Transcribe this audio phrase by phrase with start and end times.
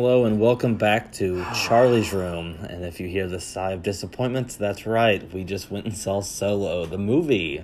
[0.00, 2.56] Hello and welcome back to Charlie's Room.
[2.70, 5.30] And if you hear the sigh of disappointment, that's right.
[5.30, 7.62] We just went and saw Solo, the movie.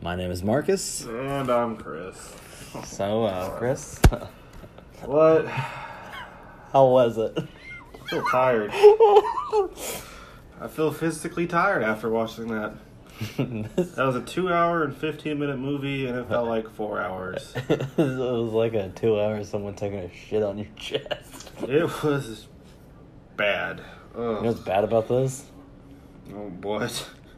[0.00, 1.04] My name is Marcus.
[1.04, 2.36] And I'm Chris.
[2.84, 3.98] So, uh, Chris,
[5.04, 5.48] What?
[5.48, 7.36] how was it?
[7.36, 8.70] I feel tired.
[8.72, 12.74] I feel physically tired after watching that.
[13.36, 17.54] That was a two hour and 15 minute movie, and it felt like four hours.
[17.68, 21.50] it was like a two hours someone taking a shit on your chest.
[21.68, 22.46] It was
[23.36, 23.82] bad.
[24.14, 25.44] You know what's bad about this?
[26.34, 26.88] Oh, boy.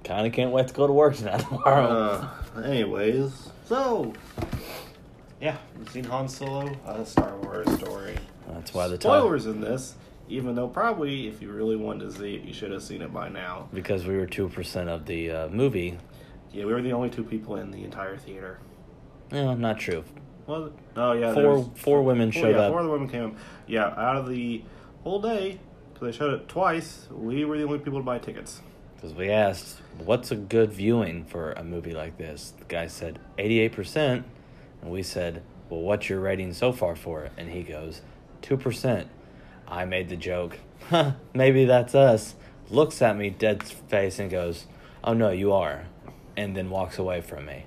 [0.03, 2.29] Kinda can't wait to go to work now tomorrow.
[2.57, 4.13] Uh, anyways, so.
[5.41, 8.17] Yeah, you've seen Han Solo, a Star Wars story.
[8.49, 8.97] that's why the.
[8.99, 9.95] Spoilers in this,
[10.29, 13.13] even though probably if you really wanted to see it, you should have seen it
[13.13, 13.69] by now.
[13.73, 15.99] Because we were 2% of the uh, movie.
[16.53, 18.59] Yeah, we were the only two people in the entire theater.
[19.31, 20.05] No, not true.
[20.49, 20.73] It?
[20.97, 22.71] Oh yeah, Four- was- four women four- showed yeah, up.
[22.73, 23.37] Four of the women came.
[23.67, 24.63] Yeah, out of the
[25.03, 25.59] whole day,
[25.93, 28.61] because they showed it twice, we were the only people to buy tickets.
[28.95, 32.55] Because we asked, what's a good viewing for a movie like this?
[32.59, 34.25] The guy said 88%.
[34.83, 37.33] And we said, well, what's your rating so far for it?
[37.37, 38.01] And he goes,
[38.43, 39.07] 2%.
[39.69, 40.59] I made the joke,
[40.91, 42.35] huh, maybe that's us.
[42.71, 44.67] Looks at me dead face and goes,
[45.05, 45.85] oh no, you are.
[46.37, 47.65] And then walks away from me.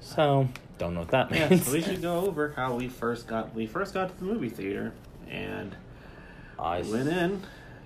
[0.00, 0.48] So,
[0.78, 1.50] don't know what that means.
[1.50, 4.24] Yeah, so we should go over how we first got we first got to the
[4.24, 4.92] movie theater,
[5.28, 5.76] and
[6.58, 7.42] I we went in,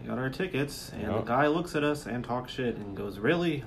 [0.07, 1.09] got our tickets, and Yeah.
[1.13, 3.65] the guy looks at us and talks shit and goes, "Really?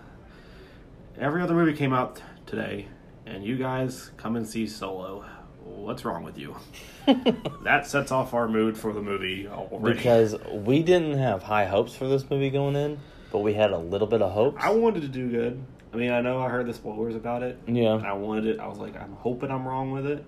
[1.18, 2.88] Every other movie came out today,
[3.26, 5.26] and you guys come and see Solo.
[5.69, 6.56] What's wrong with you?"
[7.63, 9.97] that sets off our mood for the movie already.
[9.97, 13.00] because we didn't have high hopes for this movie going in,
[13.31, 14.56] but we had a little bit of hope.
[14.59, 15.63] I wanted to do good.
[15.94, 17.58] I mean, I know I heard the spoilers about it.
[17.68, 17.96] Yeah.
[18.06, 18.59] I wanted it.
[18.59, 20.24] I was like, I'm hoping I'm wrong with it.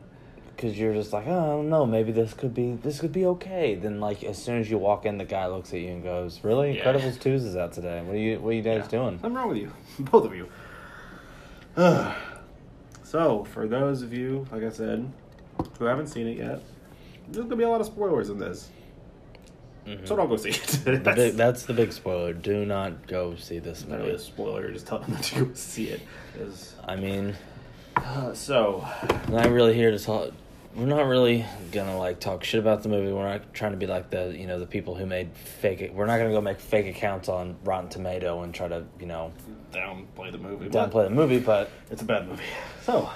[0.55, 3.25] because you're just like, oh, I don't know, maybe this could be this could be
[3.27, 3.75] okay.
[3.75, 6.43] Then like as soon as you walk in, the guy looks at you and goes,
[6.43, 6.83] "Really, Yeah.
[6.85, 8.01] Incredibles two is out today.
[8.01, 8.99] What are you What are you guys Yeah.
[8.99, 10.47] doing?" Something wrong with you, both of you.
[13.03, 15.11] so, for those of you, like I said,
[15.79, 16.61] who haven't seen it yet,
[17.29, 18.69] there's gonna be a lot of spoilers in this.
[19.87, 20.07] Mhm.
[20.07, 20.57] So don't go see it.
[20.85, 22.33] The that's big, that's the big spoiler.
[22.33, 24.15] Do not go see this not really movie.
[24.15, 24.71] a spoiler.
[24.71, 26.01] Just tell them to go see it.
[26.87, 27.35] I mean,
[27.95, 28.85] uh, so,
[29.29, 30.31] not really here to talk.
[30.75, 33.11] We're not really gonna like talk shit about the movie.
[33.11, 35.91] We're not trying to be like the you know the people who made fake.
[35.93, 39.33] We're not gonna go make fake accounts on Rotten Tomato and try to you know
[39.73, 40.69] downplay the movie.
[40.69, 41.39] downplay the movie.
[41.39, 42.43] But It's a bad movie.
[42.83, 43.09] So,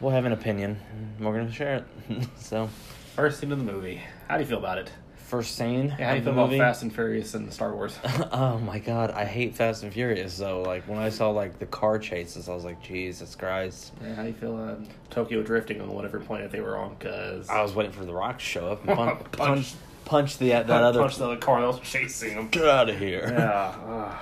[0.00, 0.78] we'll have an opinion.
[1.20, 2.28] We're gonna share it.
[2.38, 2.68] so
[3.14, 4.00] first scene of the movie.
[4.28, 4.90] How do you feel about it?
[5.26, 5.94] first scene.
[5.98, 6.58] Yeah, how do you feel about movie.
[6.58, 7.98] Fast and Furious and Star Wars?
[8.32, 10.32] oh my god, I hate Fast and Furious.
[10.32, 13.92] So like when I saw like the car chases, I was like, Jesus Christ!
[14.02, 14.76] Yeah, how do you feel uh,
[15.10, 16.94] Tokyo drifting on whatever planet they were on?
[16.94, 19.74] Because I was waiting for the Rock to show up and punch, Punch- punch,
[20.04, 21.00] punch the that other.
[21.00, 22.48] punched the car that was chasing him.
[22.48, 23.26] Get out of here!
[23.36, 23.50] Yeah.
[23.52, 24.16] uh,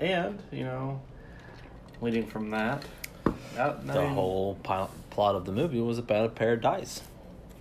[0.00, 1.00] and, you know,
[2.02, 2.84] leading from that,
[3.58, 7.02] The whole pil- plot of the movie was about a pair of dice.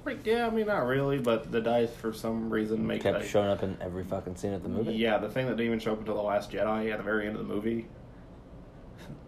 [0.05, 3.27] Like, yeah, I mean, not really, but the dice for some reason make Kept like,
[3.27, 4.93] showing up in every fucking scene of the movie.
[4.93, 7.27] Yeah, the thing that didn't even show up until the Last Jedi at the very
[7.27, 7.87] end of the movie.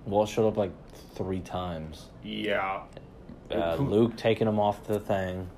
[0.06, 0.72] Well, it showed up like
[1.16, 2.06] three times.
[2.24, 2.84] Yeah.
[3.52, 5.50] Uh, Luke taking him off the thing,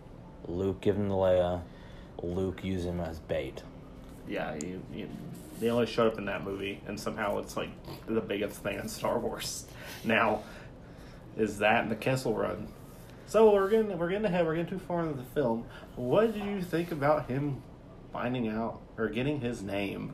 [0.47, 1.62] Luke giving to Leia,
[2.24, 3.62] Luke using him as bait.
[4.27, 5.09] Yeah, you, you,
[5.59, 7.69] they only showed up in that movie, and somehow it's like
[8.07, 9.65] the biggest thing in Star Wars
[10.03, 10.41] now
[11.38, 12.68] is that and the Kessel Run.
[13.28, 14.45] So we're getting we're getting ahead.
[14.45, 15.66] We're getting too far into the film.
[15.95, 17.62] What did you think about him
[18.12, 20.13] finding out or getting his name?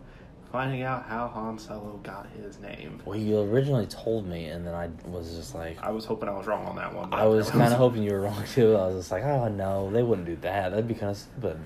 [0.51, 3.01] Finding out how Han Solo got his name.
[3.03, 6.37] Well, you originally told me, and then I was just like, I was hoping I
[6.37, 7.13] was wrong on that one.
[7.13, 8.75] I was kind of hoping you were wrong too.
[8.75, 10.69] I was just like, oh no, they wouldn't do that.
[10.69, 11.59] That'd be kind of stupid.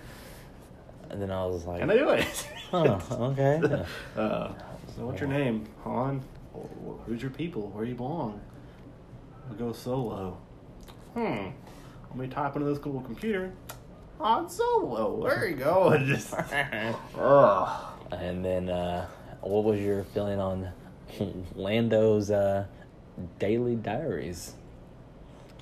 [1.11, 2.49] And then I was like, And they do it.
[2.71, 3.59] Huh, okay.
[4.17, 4.53] Uh,
[4.95, 6.21] so what's your name, Han?
[7.05, 7.67] Who's your people?
[7.71, 8.39] Where you belong?
[9.49, 10.37] I'll go solo.
[11.13, 11.47] Hmm.
[12.09, 13.51] Let me type into this cool computer.
[14.19, 15.27] On Solo.
[15.27, 15.89] There you go.
[15.89, 16.33] And just.
[17.17, 17.83] Ugh.
[18.11, 19.07] and then, uh,
[19.41, 20.69] what was your feeling on
[21.55, 22.65] Lando's uh,
[23.39, 24.53] daily diaries?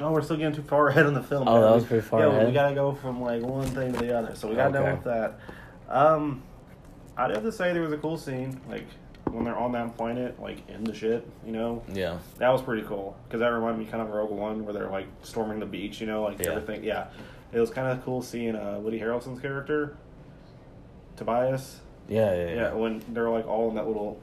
[0.02, 1.48] Oh, we're still getting too far ahead in the film.
[1.48, 1.62] Oh, man.
[1.62, 2.48] that was We- pretty far yeah, ahead?
[2.48, 4.36] we gotta go from like one thing to the other.
[4.36, 5.40] So we got done with that.
[5.90, 6.44] Um,
[7.18, 8.88] I'd have to say there was a cool scene, like
[9.34, 11.84] when they're on that planet, like in the shit, you know.
[11.94, 12.18] Yeah.
[12.38, 14.90] That was pretty cool because that reminded me kind of of Rogue One, where they're
[14.90, 16.52] like storming the beach, you know, like Yeah.
[16.52, 16.84] everything.
[16.84, 17.08] Yeah,
[17.54, 19.96] it was kind of cool seeing uh, Woody Harrelson's character,
[21.18, 21.80] Tobias.
[22.08, 22.74] Yeah, yeah, Yeah, yeah.
[22.74, 24.20] when they're like all in that little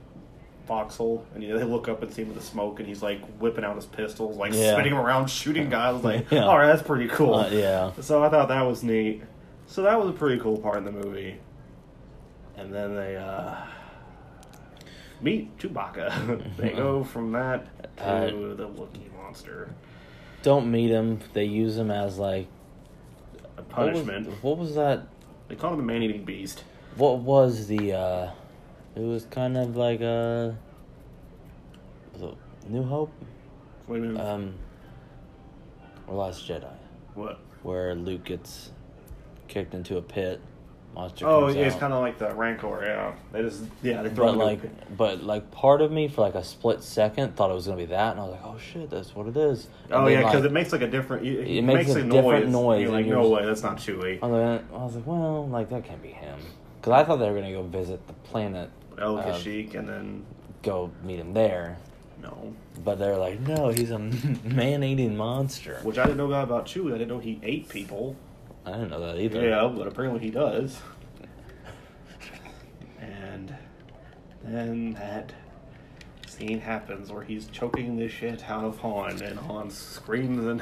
[0.67, 3.03] foxhole, and you know, they look up and see him with the smoke, and he's
[3.03, 4.73] like whipping out his pistols, like Yeah.
[4.73, 6.03] spinning around, shooting guys.
[6.03, 6.45] Like, Yeah.
[6.47, 7.35] all right, that's pretty cool.
[7.35, 7.93] Uh, yeah.
[8.01, 9.23] So I thought that was neat.
[9.69, 11.37] So that was a pretty cool part in the movie.
[12.57, 13.55] and then they uh,
[15.21, 16.57] meet Chewbacca.
[16.57, 19.75] they go from that to Uh, the Wookiee monster.
[20.43, 21.21] Don't meet him.
[21.33, 22.47] They use him as like
[23.57, 24.43] A what was- punishment.
[24.43, 25.07] What was, that?
[25.49, 26.65] They call him a man-eating beast.
[26.97, 27.93] What was the?
[27.93, 28.31] uh
[28.95, 30.57] It was kind of like a.
[32.69, 33.13] New Hope?
[33.87, 34.21] Wait a minute.
[34.21, 34.55] Um.
[36.09, 36.73] Or Last Jedi,
[37.15, 37.39] what?
[37.63, 38.71] where Luke gets
[39.49, 40.41] kicked into a pit.
[40.97, 41.27] Monster.
[41.27, 42.81] Oh, yeah, it's kind of like the Rancor.
[42.83, 46.09] Yeah, they just yeah they throw But in a like, but like, part of me
[46.09, 48.41] for like a split second thought it was gonna be that, and I was like,
[48.45, 50.87] "Oh shit, that's what it is." And Oh yeah, because like, it makes like a
[50.87, 51.27] different.
[51.27, 53.77] It, It makes a different noise, You're and like, you're no just- way, that's not
[53.77, 54.19] Chewie.
[54.23, 56.39] I was like, I was like, well, like that can't be him,
[56.81, 60.25] because I thought they were gonna go visit the planet, El uh, and then
[60.63, 61.77] go meet him there,
[62.23, 62.55] no.
[62.83, 63.99] but they're like, no, he's a
[64.45, 65.79] man-eating monster.
[65.83, 66.95] Which I didn't know about Chewie.
[66.95, 68.17] I didn't know he ate people.
[68.67, 69.49] I didn't know that either.
[69.49, 70.81] Yeah, but apparently he does.
[73.01, 73.55] and
[74.43, 75.33] then that
[76.27, 80.61] scene happens where he's choking the shit out of Han, and Han screams in,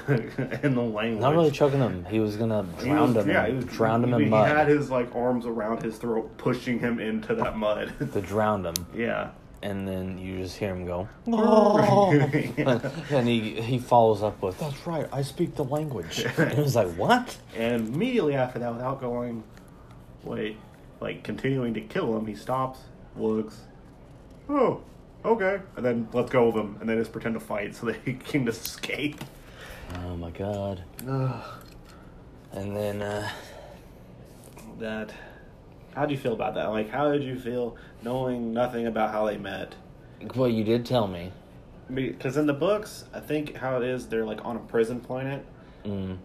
[0.63, 1.23] in the language.
[1.23, 2.05] Not really choking him.
[2.05, 3.31] He was gonna drown was- him.
[3.31, 4.49] Yeah, he was, drown him he, in mud.
[4.49, 7.93] He had his like arms around his throat, pushing him into that mud.
[8.13, 9.31] to drown him, yeah.
[9.65, 12.91] And then you just hear him go, Yeah.
[13.11, 16.77] and he he follows up with, "That's right, I speak the language." and it was
[16.77, 19.43] like, "What?" And immediately after that, without going,
[20.23, 20.59] wait,
[21.01, 22.81] like continuing to kill him, he stops,
[23.17, 23.63] looks,
[24.51, 24.83] oh,
[25.25, 27.97] okay, and then let's go of him, and then just pretend to fight so that
[28.05, 29.25] he can just escape.
[30.05, 30.85] Oh my god!
[32.53, 33.31] And then uh,
[34.79, 35.11] that.
[35.95, 36.67] How do you feel about that?
[36.71, 39.75] Like, how did you feel knowing nothing about how they met?
[40.35, 41.33] well, you did tell me.
[41.93, 45.45] Because in the books, I think how it is, they're like on a prison planet,
[45.85, 46.17] Mm.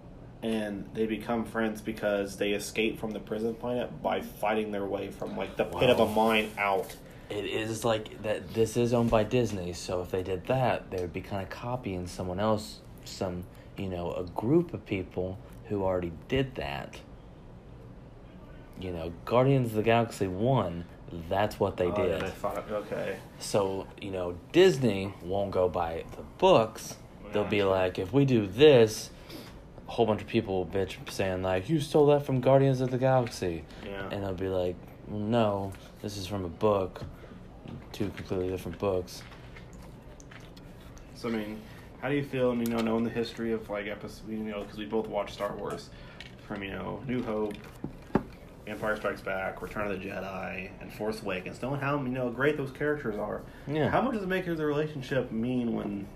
[0.42, 5.10] and they become friends because they escape from the prison planet by fighting their way
[5.10, 6.96] from like the pit of a mine out.
[7.30, 8.54] It is like that.
[8.54, 11.50] This is owned by Disney, so if they did that, they would be kind of
[11.50, 13.44] copying someone else, some
[13.78, 15.38] you know, a group of people
[15.68, 17.00] who already did that.
[18.80, 20.86] You know, Guardians of the Galaxy one.
[21.30, 22.34] That's what they Oh, yeah, did.
[22.68, 22.74] they.
[22.74, 23.18] Okay.
[23.40, 26.98] So you know, Disney won't go by the books.
[27.34, 27.66] They'll be Yeah.
[27.66, 29.10] like, if we do this,
[29.88, 32.92] a whole bunch of people will bitch saying like, you stole that from Guardians of
[32.92, 33.64] the Galaxy.
[33.86, 34.10] Yeah.
[34.12, 34.76] And they'll be like,
[35.08, 37.02] no, this is from a book,
[37.92, 39.24] two completely different books.
[41.16, 41.60] So I mean,
[42.02, 42.56] how do you feel?
[42.56, 45.54] You know, knowing the history of like episodes, you know, because we both watched Star
[45.56, 45.90] Wars,
[46.48, 47.56] from you know New Hope,
[48.70, 51.62] Empire Strikes Back, Return of the Jedi, and Force Awakens.
[51.62, 53.42] Knowing how you know great those characters are.
[53.68, 53.90] Yeah.
[53.90, 56.08] How much does it make the relationship mean when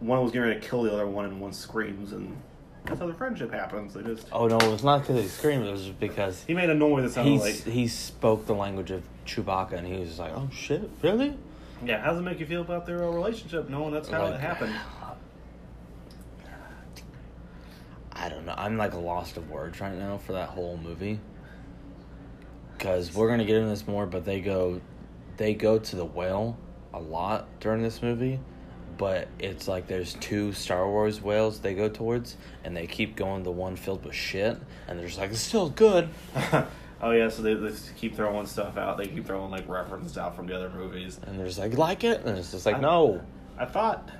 [0.00, 2.36] one was getting ready to kill the other one and one screams and
[2.84, 3.94] that's how the friendship happens.
[3.94, 5.66] They just Oh no, it was not because he screamed.
[5.66, 8.54] It was just because he made a noise that sounded he like he spoke the
[8.54, 11.36] language of Chewbacca, and he was like, "Oh shit, really?"
[11.84, 12.00] yeah.
[12.00, 14.74] How does it make you feel about their relationship knowing that's how Like- it happened?
[18.22, 18.54] I don't know.
[18.56, 21.18] I'm like lost of words right now for that whole movie.
[22.78, 24.80] Because we're gonna get into this more, but they go,
[25.38, 26.56] they go to the whale
[26.94, 28.38] a lot during this movie,
[28.96, 33.42] but it's like there's two Star Wars whales they go towards, and they keep going
[33.42, 36.08] the one filled with shit, and they're just like it's still good.
[37.02, 38.98] oh yeah, so they, they keep throwing stuff out.
[38.98, 41.18] They keep throwing like references out from the other movies.
[41.26, 43.20] And they're just like like it, and it's just like I- no.
[43.58, 44.10] I thought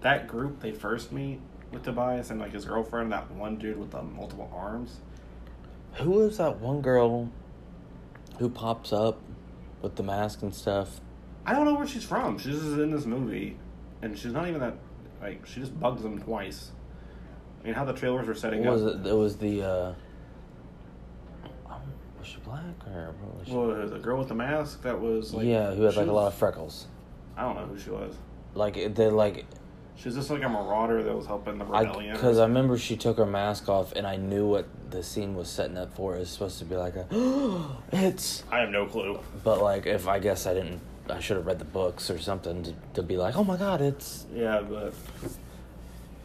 [0.00, 1.40] that group they first meet
[1.74, 5.00] with Tobias and like his girlfriend, that one dude with the multiple arms.
[5.94, 7.30] Who is that one girl
[8.38, 9.20] who pops up
[9.82, 11.00] with the mask and stuff?
[11.46, 12.38] I don't know where she's from.
[12.38, 13.56] She's just in this movie,
[14.02, 14.76] and she's not even that.
[15.20, 16.70] Like she just bugs them twice.
[17.62, 19.00] I mean, how the trailers were setting What was up.
[19.00, 19.06] it?
[19.08, 19.62] It was the.
[19.62, 19.94] Uh,
[21.68, 21.80] um,
[22.18, 23.54] was she black or what was she?
[23.54, 26.26] Well, the girl with the mask that was like yeah, who had like a lot
[26.28, 26.86] of freckles.
[27.36, 28.14] I don't know who she was.
[28.54, 29.44] Like it- they're like,
[29.96, 32.14] She's just like a marauder that was helping the rebellion.
[32.14, 35.48] because I, remember she took her mask off, and I knew what the scene was
[35.48, 36.16] setting up for.
[36.16, 37.06] It was supposed to be like a,
[37.92, 38.42] it's.
[38.50, 39.20] I have no clue.
[39.44, 42.62] But like, if I guess I didn't, I should have read the books or something
[42.64, 44.26] to, to be like, oh my god, it's.
[44.34, 44.94] Yeah, but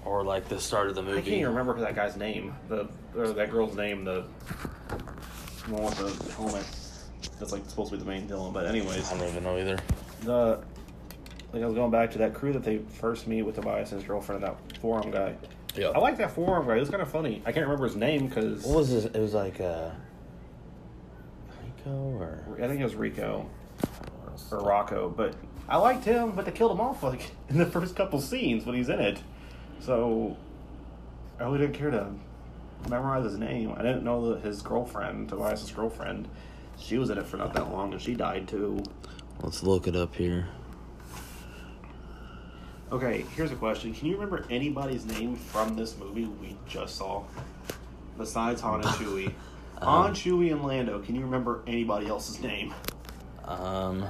[0.04, 1.20] Or like the start of the movie.
[1.20, 2.56] I can't even remember that guy's name.
[2.70, 4.04] The or that girl's name.
[4.04, 4.24] The
[5.68, 6.66] one with the helmet.
[7.40, 8.52] That's like supposed to be the main villain.
[8.54, 9.78] But anyways, I don't even know either.
[10.22, 10.60] the
[11.52, 14.00] like I was going back to that crew that they first meet with Tobias and
[14.02, 15.36] his girlfriend that forearm guy.
[15.76, 15.90] Yeah.
[15.90, 16.78] I like that forearm guy.
[16.78, 17.42] It was kind of funny.
[17.46, 19.06] I can't remember his name because What was this?
[19.06, 19.90] It was like uh,
[21.64, 23.50] Rico or I think it was Rico
[24.52, 25.10] or Rocco.
[25.10, 25.36] But
[25.68, 28.76] I liked him, but they killed him off like in the first couple scenes when
[28.76, 29.22] he's in it.
[29.80, 30.38] So
[31.40, 32.12] I really didn't care to
[32.90, 33.74] memorize his name.
[33.76, 36.28] I didn't know that his girlfriend, Tobias's girlfriend,
[36.78, 38.82] she was in it for not that long, and she died too.
[39.42, 40.48] Let's look it up here.
[42.92, 47.24] Okay, here's a question: Can you remember anybody's name from this movie we just saw,
[48.18, 49.34] besides Han and Chewie?
[49.82, 51.00] Han, Um, Chewie, and Lando.
[51.00, 52.74] Can you remember anybody else's name?
[53.46, 54.06] Um,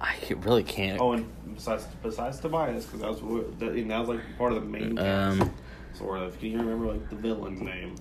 [0.00, 1.00] I really can't.
[1.00, 4.62] Oh, and besides besides Tobias, because that was what- that, that was like part of
[4.62, 5.52] the main cast, um,
[5.94, 6.38] sort of.
[6.38, 7.94] Can you remember like the villain's name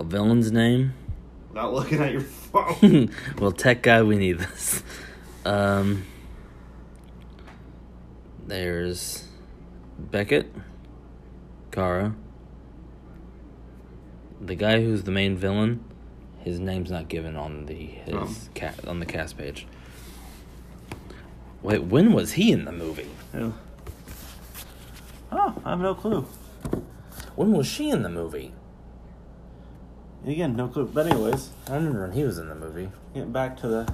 [0.00, 0.92] a villain's name.
[1.50, 2.20] without looking at your
[2.52, 3.10] phone?
[3.38, 4.82] well, tech guy, we need this.
[5.44, 6.04] Um,
[8.46, 9.24] there's
[9.98, 10.52] Beckett,
[11.70, 12.14] Kara.
[14.40, 15.84] The guy who's the main villain,
[16.40, 18.28] his name's not given on the his Oh.
[18.54, 19.66] ca- on the cast page.
[21.62, 23.08] Wait, when was he in the movie?
[23.32, 23.52] Yeah.
[25.30, 26.22] Oh, I have no clue.
[27.36, 28.52] When was she in the movie?
[30.26, 30.86] Again, no clue.
[30.92, 32.90] But anyways, I remember when he was in the movie.
[33.14, 33.92] getting back to the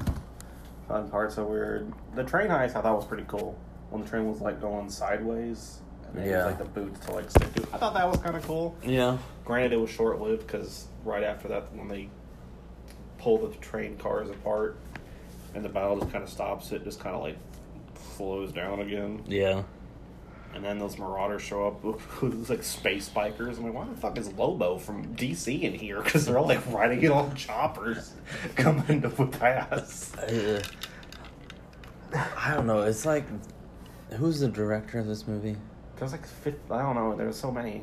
[0.86, 1.92] fun parts of weird.
[2.14, 3.58] The train heist I thought was pretty cool.
[3.90, 6.46] When the train was like going sideways, and they Yeah.
[6.46, 7.62] used like the boots to like stick to.
[7.72, 8.76] I thought that was kind of cool.
[8.82, 9.18] Yeah.
[9.44, 12.08] Granted, it was short lived because right after that, when they
[13.18, 14.76] pull the train cars apart
[15.54, 17.36] and the battle just kind of stops, it just kind of like
[18.16, 19.22] slows down again.
[19.26, 19.62] Yeah.
[20.54, 23.58] And then those marauders show up with like space bikers.
[23.58, 26.00] I'm like, why the fuck is Lobo from DC in here?
[26.02, 28.12] Because they're all like riding it on choppers
[28.56, 30.14] coming to whip ass.
[30.16, 30.62] Uh,
[32.14, 32.80] I don't know.
[32.82, 33.24] It's like,
[34.16, 35.56] who's the director of this movie?
[35.96, 37.16] There's like fifth, I don't know.
[37.16, 37.82] There's so many.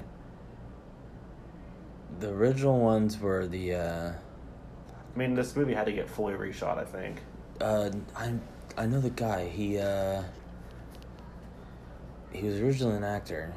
[2.20, 3.75] The original ones were the.
[3.75, 4.12] Uh,
[5.15, 6.77] I mean, this movie had to get fully reshot.
[6.77, 7.22] I think.
[7.62, 8.34] uh, I
[8.77, 9.48] I know the guy.
[9.48, 10.24] He uh,
[12.32, 13.53] he was originally an actor.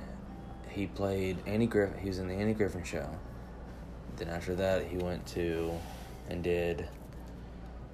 [0.71, 1.99] He played Andy Griffin.
[2.01, 3.09] He was in the Andy Griffin Show.
[4.17, 5.73] Then after that, he went to
[6.29, 6.89] and did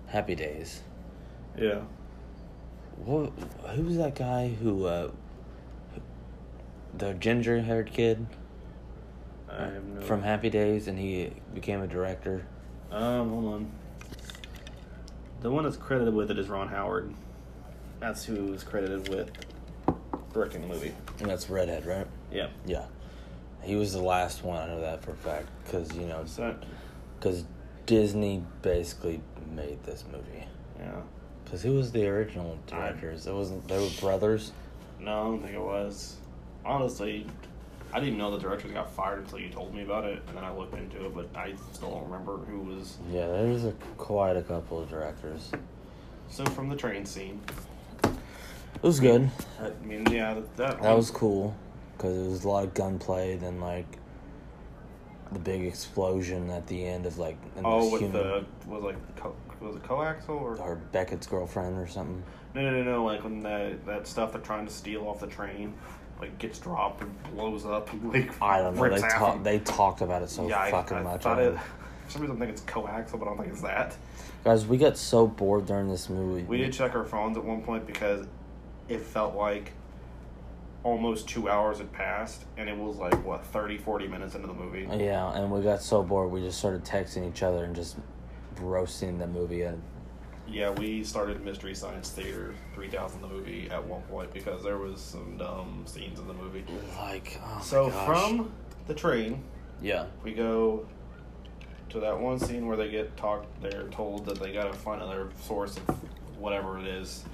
[0.07, 0.81] Happy Days.
[1.57, 1.83] Yeah.
[3.05, 3.33] What?
[3.75, 4.87] Who was that guy who?
[4.87, 5.09] Uh,
[5.95, 6.01] who-
[6.97, 8.27] the ginger-haired kid
[9.51, 10.01] I have no.
[10.03, 12.47] from Happy Days, and he became a director.
[12.91, 13.73] Um, hold on.
[15.41, 17.13] The one that's credited with it is Ron Howard.
[18.01, 19.31] That's who's credited with
[20.33, 20.93] directing the movie.
[21.21, 22.07] And that's Redhead, right?
[22.33, 22.49] Yeah.
[22.67, 22.87] Yeah.
[23.63, 24.61] He was the last one.
[24.63, 26.25] I know that for a fact because you know,
[27.19, 27.45] because
[27.87, 29.21] Disney basically
[29.55, 30.47] made this movie.
[30.79, 31.01] yeah.
[31.55, 33.29] Because who was the original directors?
[33.29, 33.69] It wasn't.
[33.69, 34.51] They were brothers.
[34.99, 36.17] No, I don't think it was.
[36.65, 37.29] Honestly,
[37.93, 40.43] I didn't know the directors got fired until you told me about it, and then
[40.43, 42.97] I looked into it, but I still don't remember who was.
[43.09, 45.53] Yeah, there's a quite a couple of directors.
[46.29, 47.41] So from the train scene,
[48.03, 49.31] It was good.
[49.63, 51.55] I mean, yeah, that that, That was cool
[51.97, 53.37] because it was a lot of gunplay.
[53.37, 53.87] Then like
[55.31, 58.97] the big explosion at the end of like Oh, with human- the was like
[59.65, 62.23] was it coaxium or or Beckett's girlfriend or something.
[62.55, 65.27] no no no no like when that that stuff they're trying to steal off the
[65.27, 65.75] train
[66.21, 68.89] like gets dropped and blows up and like I don't know.
[68.89, 69.43] They talk.
[69.43, 71.23] They talked about it so yeah, fucking I much.
[71.23, 71.59] thought I it.
[72.07, 73.97] For some reason, I think it's coaxium, but I don't think it's that.
[74.45, 76.43] Guys, we got so bored during this movie.
[76.43, 78.27] We did check our phones at one point because
[78.89, 79.73] it felt like
[80.83, 84.53] almost two hours had passed, and it was like what 30, 40 minutes into the
[84.53, 84.87] movie.
[85.03, 87.97] Yeah, and we got so bored we just started texting each other and just
[88.61, 89.63] roasting the movie.
[89.63, 89.83] And
[90.47, 95.01] Yeah, we started Mystery Science Theater 3000 the movie at one point because there was
[95.01, 96.65] some dumb scenes in the movie.
[96.99, 98.53] like, oh my So from
[98.87, 99.43] the train,
[99.83, 100.87] yeah, we go
[101.91, 103.47] to that one scene where they get talked.
[103.63, 105.83] They're told that they gotta find another source of
[106.39, 107.25] whatever it is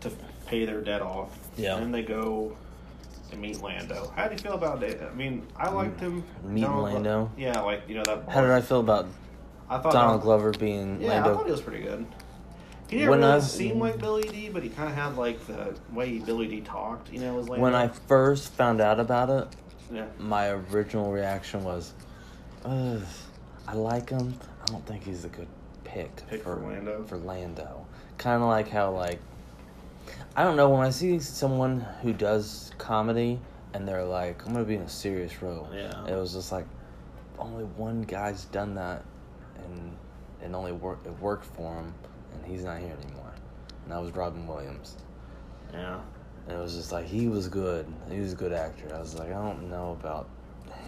[0.00, 0.10] to
[0.46, 1.36] pay their debt off.
[1.56, 1.74] Yeah.
[1.74, 2.56] And then they go
[3.30, 4.12] and meet Lando.
[4.16, 5.00] How do you feel about it?
[5.02, 6.22] I mean, I liked him.
[6.44, 6.50] Mm.
[6.50, 7.30] Meet Donald Glo- Lando?
[7.36, 8.28] Yeah, like you know that.
[8.28, 9.06] how did I feel about
[9.70, 11.34] I thought Donald that- Glover being Yeah, I Lando?
[11.36, 12.04] thought he was pretty good.
[12.88, 15.46] He didn't When really I- seem like Billy Dee, but he kind of had like
[15.46, 17.12] the way Billy Dee talked.
[17.12, 19.46] You know, was like when I first found out about it,
[19.92, 20.06] yeah.
[20.18, 21.92] my original reaction was,
[22.64, 23.00] Ugh,
[23.68, 24.34] I like him.
[24.62, 25.46] I don't think he's a good
[25.84, 27.04] pick, Pick for Lando?
[27.04, 27.86] For Lando,
[28.18, 29.20] kind of like how like,
[30.36, 33.38] I don't know when I see someone who does comedy
[33.72, 35.68] and they're like, I'm gonna be in a serious role.
[35.72, 36.06] Yeah.
[36.06, 36.66] It was just like,
[37.38, 39.04] only one guy's done that,
[39.64, 39.96] and
[40.42, 41.06] it only worked.
[41.06, 41.94] It worked for him,
[42.34, 43.32] and he's not here anymore.
[43.84, 44.96] And that was Robin Williams.
[45.72, 46.00] Yeah.
[46.46, 47.86] And it was just like he was good.
[48.10, 48.94] He was a good actor.
[48.94, 50.28] I was like, I don't know about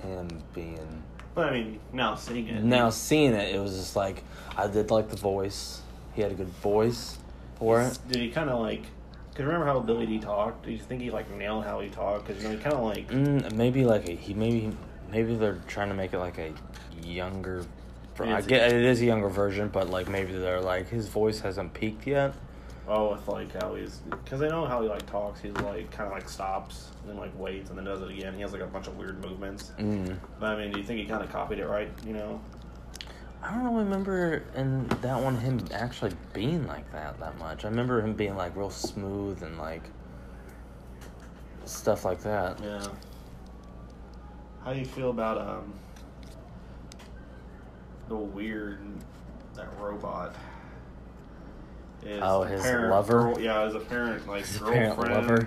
[0.02, 1.02] him being.
[1.34, 2.62] But I mean, now seeing it.
[2.62, 4.24] Now seeing it, it was just like
[4.56, 5.80] I did like the voice.
[6.14, 7.18] He had a good voice
[7.56, 7.98] for it.
[8.08, 8.82] Did he kind of like?
[9.34, 10.66] Cause remember how Billy Dee talked?
[10.66, 12.26] Do you think he like nailed how he talked?
[12.26, 14.76] Cause you know he kind of like Mm, maybe like he maybe
[15.10, 16.52] maybe they're trying to make it like a
[17.02, 17.64] younger.
[18.14, 21.40] Ver- I get it is a younger version, but like maybe they're like his voice
[21.40, 22.35] hasn't peaked yet.
[22.88, 25.40] Oh, with like how he's because I know how he like talks.
[25.40, 28.35] He's like kind of like stops and then like waits and then does it again.
[28.35, 29.73] He has like a bunch of weird movements.
[29.78, 30.16] Mm.
[30.40, 31.90] But I mean, do you think he kind of copied it right?
[32.04, 32.40] You know?
[33.42, 33.66] I don't.
[33.66, 37.64] I remember in that one him actually being like that that much.
[37.64, 39.83] I remember him being like real smooth and like
[41.64, 42.59] stuff like that.
[42.61, 42.87] Yeah.
[44.64, 45.73] How do you feel about um
[48.12, 48.78] the weird
[49.54, 50.35] that robot?
[52.04, 53.12] Is Oh, his apparent lover?
[53.33, 55.28] girl- yeah, his apparent like His apparent girlfriend.
[55.28, 55.47] lover.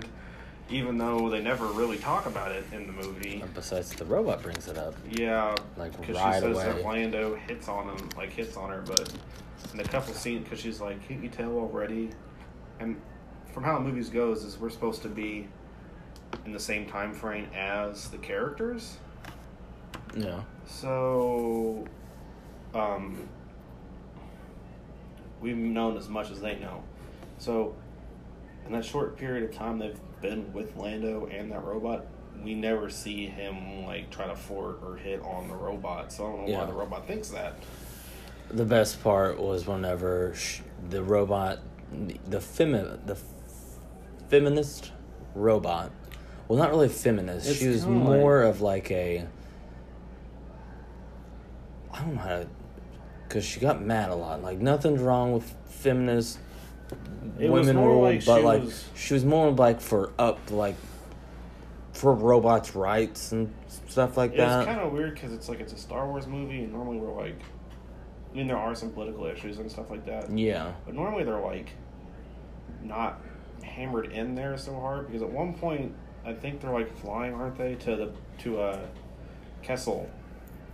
[0.68, 3.40] Even though they never really talk about it in the movie.
[3.40, 4.94] And besides, the robot brings it up.
[5.08, 6.64] Yeah, Like, because right she says away.
[6.64, 9.12] that Lando hits on him, like hits on her, but
[9.72, 12.10] in a couple scenes, because she's like, "Can't you tell already?"
[12.80, 13.00] And
[13.52, 15.46] from how the movies goes, is we're supposed to be
[16.44, 18.96] in the same time frame as the characters.
[20.16, 20.40] Yeah.
[20.66, 21.84] So,
[22.78, 23.28] um,
[25.40, 26.82] we've known as much as they know.
[27.38, 27.74] So,
[28.66, 32.06] in that short period of time they've been with Lando and that robot,
[32.42, 36.12] we never see him like try to flirt or hit on the robot.
[36.12, 36.58] So I don't know Yeah.
[36.60, 37.54] why the robot thinks that.
[38.50, 40.60] The best part was whenever sh-
[40.90, 41.58] the robot,
[41.92, 43.16] the femi- the
[44.28, 44.92] feminist
[45.34, 45.90] robot,
[46.48, 47.48] well, not really feminist.
[47.48, 49.26] It's she was kinda more of like a.
[51.92, 52.46] I don't know how to,
[53.36, 54.42] because she got mad a lot.
[54.42, 56.38] Like nothing's wrong with feminist
[57.38, 60.74] It women rule, like but like was- she was more like for up like
[61.92, 63.52] for robots' rights and
[63.88, 64.60] stuff like that.
[64.60, 67.14] It's kind of weird because it's like it's a Star Wars movie, and normally we're
[67.14, 67.38] like,
[68.32, 70.30] I mean, there are some political issues and stuff like that.
[70.30, 70.72] yeah.
[70.86, 71.68] But normally they're like
[72.82, 73.20] not
[73.62, 75.94] hammered in there so hard because at one point
[76.24, 78.12] I think they're like flying, aren't they, to the
[78.44, 78.78] to uh
[79.62, 80.08] Kessel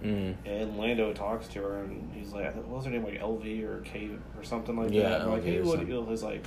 [0.02, 0.34] Mm.
[0.44, 3.80] and Lando talks to her and he's like what was her name like LV or
[3.84, 5.28] K or something like Yeah, that.
[5.28, 6.44] Like, hey, what he's like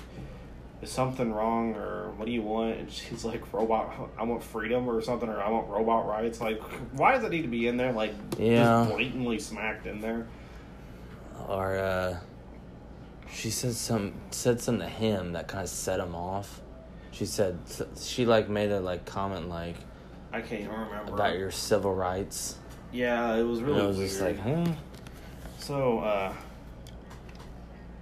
[0.81, 2.77] is something wrong or what do you want?
[2.77, 6.41] And she's like robot I want freedom or something or I want robot rights.
[6.41, 6.61] Like
[6.93, 8.83] why does it need to be in there like Yeah.
[8.83, 10.27] just blatantly smacked in there?
[11.47, 12.17] or uh
[13.31, 16.61] she said some said something to him that kind of set him off
[17.11, 17.57] she said
[17.99, 19.75] she like made a like comment like
[20.33, 21.13] I can't remember.
[21.13, 22.57] about your civil rights
[22.95, 24.09] Yeah, it was really and I was weird.
[24.09, 24.65] just like huh
[25.57, 26.33] So, uh,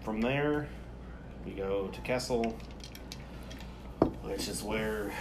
[0.03, 0.67] from there,
[1.45, 2.55] we go to Kessel,
[4.21, 5.11] which is where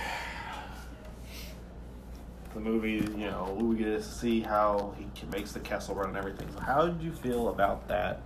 [2.52, 6.18] the movie, you know, we get to see how he makes the Kessel run and
[6.18, 6.48] everything.
[6.52, 8.20] So, how did you feel about that?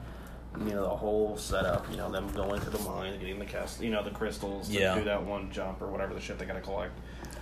[0.59, 3.85] You know, the whole setup, you know, them going to the mine, getting the Kessel,
[3.85, 4.95] you know, the crystals to Yeah.
[4.99, 6.93] do that one jump or whatever the shit they gotta collect.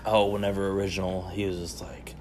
[0.04, 2.14] oh whenever original he was just like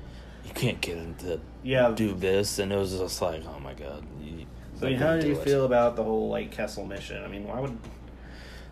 [0.45, 1.91] you can't get him to Yeah.
[1.91, 5.25] do this and it was just like oh my god you, So, they how did
[5.25, 5.43] you it.
[5.43, 7.23] feel about the whole, like, Kessel mission?
[7.23, 7.77] I mean, why would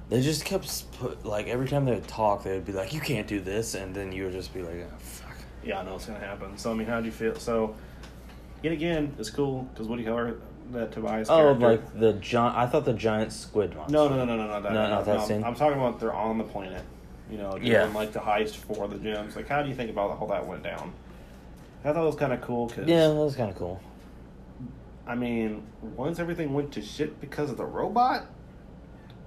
[0.10, 3.00] they just kept put like every time they would talk they would be like you
[3.00, 5.96] can't do this and then you would just be like oh, fuck Yeah, I know
[5.96, 6.58] it's gonna happen.
[6.58, 7.36] So I mean, how do you feel?
[7.36, 7.76] So,
[8.62, 10.36] yet again, it's cool because Woody Keller,
[10.72, 11.30] that Tobias.
[11.30, 14.38] oh character, like the giant i thought the giant squid monster no, no, no, no,
[14.38, 15.44] no, no, that, No, not that I'm- scene?
[15.44, 16.84] I'm talking about they're on the planet.
[17.30, 17.86] You know, doing Yeah.
[17.96, 19.38] like the heist for the gems.
[19.38, 20.92] Like, how do you think about how that went down?
[21.84, 23.82] I thought it was kind of cool because yeah that was kind of cool
[25.12, 28.28] I mean, once everything went to shit because of the robot,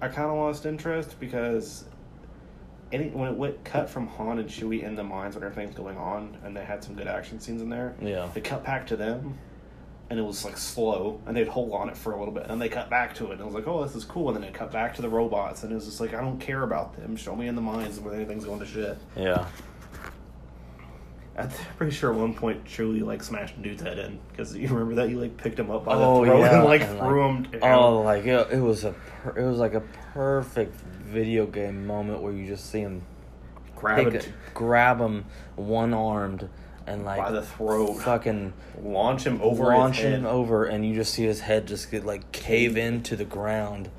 [0.00, 1.84] I kind of lost interest because
[2.92, 5.96] any when it went cut from Han and Chewie in the mines when everything's going
[5.96, 7.94] on, and they had some good action scenes in there.
[8.00, 8.30] Yeah.
[8.32, 9.36] They cut back to them,
[10.10, 12.52] and it was like slow, and they'd hold on it for a little bit, and
[12.52, 14.36] then they cut back to it, and I was like, oh, this is cool, and
[14.36, 16.62] then it cut back to the robots, and it was just like, I don't care
[16.62, 17.16] about them.
[17.16, 18.96] Show me in the mines where anything's going to shit.
[19.16, 19.46] yeah
[21.38, 24.68] I'm pretty sure at one point Chewie like smashed a dude's head in because you
[24.68, 26.98] remember that you like picked him up by oh the throat yeah, and like and,
[26.98, 27.42] threw him.
[27.42, 27.60] Down.
[27.62, 32.22] Oh, like it, it was a per, it was like a perfect video game moment
[32.22, 33.02] where you just see him
[33.74, 35.24] grab it, grab him
[35.56, 36.48] one armed
[36.86, 41.14] and like by the throat, fucking launch him over launch him over, and you just
[41.14, 43.90] see his head just get like cave into the ground.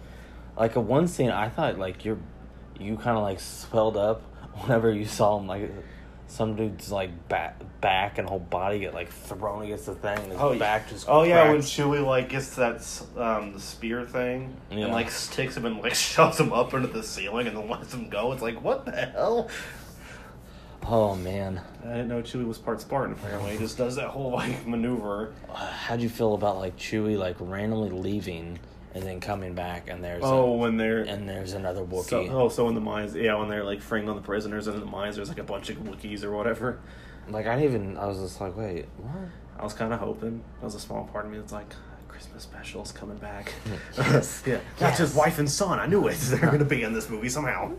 [0.57, 2.19] Like a one scene, I thought like you're
[2.79, 4.21] you kind of like swelled up
[4.61, 5.69] whenever you saw him like.
[6.27, 10.17] Some dude's like back, back and whole body get like thrown against the thing.
[10.17, 11.59] And his Oh, back just Oh yeah, when.
[11.59, 12.77] Chewie like gets that
[13.15, 14.85] um, the spear thing Yeah.
[14.85, 17.93] and like sticks him and like shoves him up into the ceiling and then lets
[17.93, 18.31] him go.
[18.31, 19.49] It's like what the hell?
[20.87, 23.13] Oh man, I didn't know Chewie was part Spartan.
[23.13, 25.33] Apparently, he just does that whole like maneuver.
[25.53, 28.59] how'd you feel about like Chewie like randomly leaving
[28.95, 32.31] and then coming back and there's Oh, a, when they're and there's another so, Wookiee.
[32.31, 34.79] oh, so in the mines, yeah, when they're like freeing on the prisoners and in
[34.79, 36.79] the mines, there's like a bunch of Wookiees or whatever.
[37.29, 37.97] Like I didn't even.
[37.97, 39.11] I was just like, wait, what?
[39.59, 40.41] I was kind of hoping.
[40.59, 41.73] There was a small part of me that's like,
[42.07, 43.51] Christmas special's coming back.
[43.97, 44.43] Yes.
[44.47, 45.79] yeah, that's his wife and son.
[45.79, 46.15] I knew it.
[46.19, 47.73] They're going to be in this movie somehow.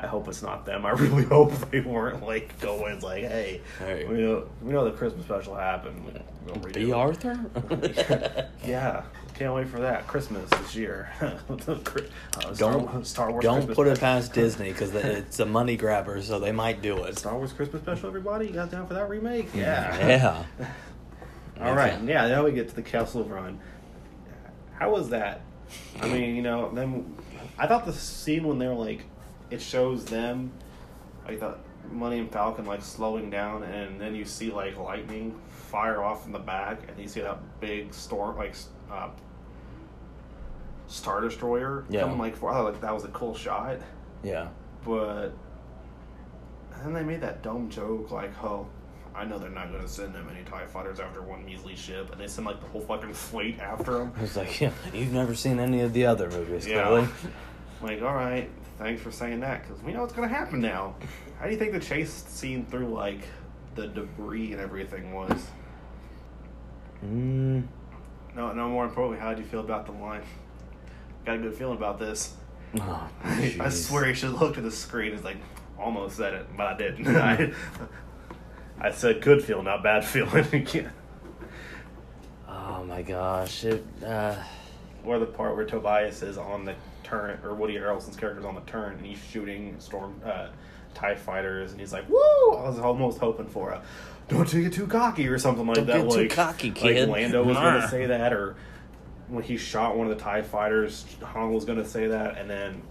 [0.00, 0.86] I hope it's not them.
[0.86, 4.04] I really hope they weren't like going like, "Hey, Hey.
[4.04, 6.22] we know we know the Christmas special happened.
[6.46, 6.90] We'll redo B.
[6.90, 8.46] it." Arthur?
[8.64, 9.02] Yeah,
[9.38, 11.10] can't wait for that Christmas this year.
[11.48, 13.42] Uh, Star- don't Star Wars.
[13.42, 17.04] don't Christmas put it past Disney because it's a money grabber, so they might do
[17.04, 17.18] it.
[17.18, 18.08] Star Wars Christmas special.
[18.08, 19.48] Everybody, you got down for that remake?
[19.54, 20.06] Yeah.
[20.06, 20.68] Yeah.
[21.60, 22.28] All right, yeah.
[22.28, 23.58] Now we get to the Castle of Run.
[24.74, 25.40] How was that?
[26.00, 27.16] I mean, you know, then
[27.58, 29.04] I thought the scene when they're like,
[29.50, 30.52] it shows them,
[31.26, 31.56] like the
[31.90, 36.38] Millennium Falcon like slowing down, and then you see like lightning fire off in the
[36.38, 38.54] back, and you see that big storm like
[38.90, 39.08] uh,
[40.88, 42.00] star destroyer Yeah.
[42.02, 43.78] coming like thought like that was a cool shot,
[44.22, 44.48] Yeah.
[44.84, 45.28] but
[46.82, 48.66] then they made that dumb joke like, oh.
[49.14, 52.12] I know they're not going to send them any TIE fighters after one measly ship,
[52.12, 54.12] and they send like the whole fucking fleet after them.
[54.16, 56.86] I was like, yeah, you've never seen any of the other movies, Yeah.
[56.86, 57.08] clearly.
[57.82, 58.48] Like, all right,
[58.78, 60.94] thanks for saying that, because we know what's going to happen now.
[61.40, 63.22] How do you think the chase scene through like
[63.74, 65.48] the debris and everything was?
[67.04, 67.64] Mm,
[68.36, 70.22] No, no more importantly, how did you feel about the line?
[71.28, 72.32] Got a good feeling about this.
[72.80, 75.12] oh, I swear he should look at the screen.
[75.12, 75.36] It's like
[75.78, 77.06] almost said it, but I didn't.
[77.16, 77.52] I,
[78.80, 80.46] I said good feel, not bad feeling.
[80.54, 80.90] again.
[82.48, 83.62] Oh my gosh.
[83.64, 84.36] It, uh,
[85.04, 88.62] or the part where Tobias is on the turn, or Woody Harrelson's character's on the
[88.62, 90.46] turn, and he's shooting storm uh,
[90.94, 92.16] Tie fighters, and he's like, "Woo!"
[92.56, 93.82] I was almost hoping for a
[94.28, 96.02] "Don't you get too cocky" or something like Don't that.
[96.04, 97.08] get too like, cocky, like kid.
[97.10, 97.70] Lando was Nah.
[97.72, 98.56] going to say that, or
[99.28, 102.48] when he shot one of the Tie fighters, Han was going to say that, and
[102.48, 102.82] then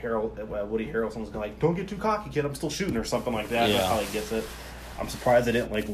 [0.00, 2.44] Harold, uh, Woody Harrelson was going to like, "Don't get too cocky, kid.
[2.44, 3.68] I'm still shooting," or something like that.
[3.68, 3.88] That's Yeah.
[3.88, 4.44] how he gets it.
[5.00, 5.86] I'm surprised they didn't like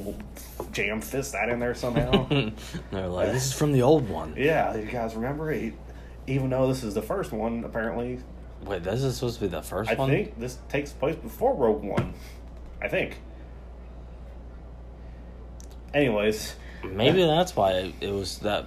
[0.73, 2.27] jam fist that in there somehow.
[2.91, 4.35] they're like, this is from the old one.
[4.37, 5.51] Yeah, you guys remember?
[5.53, 5.73] He,
[6.27, 8.21] even though this is the first one, apparently,
[8.65, 10.11] Wait, this is supposed to be the first I one?
[10.11, 12.15] I think this takes place before Rogue One.
[12.81, 13.19] I think.
[15.93, 18.67] Anyways, Maybe that's why it, it was that.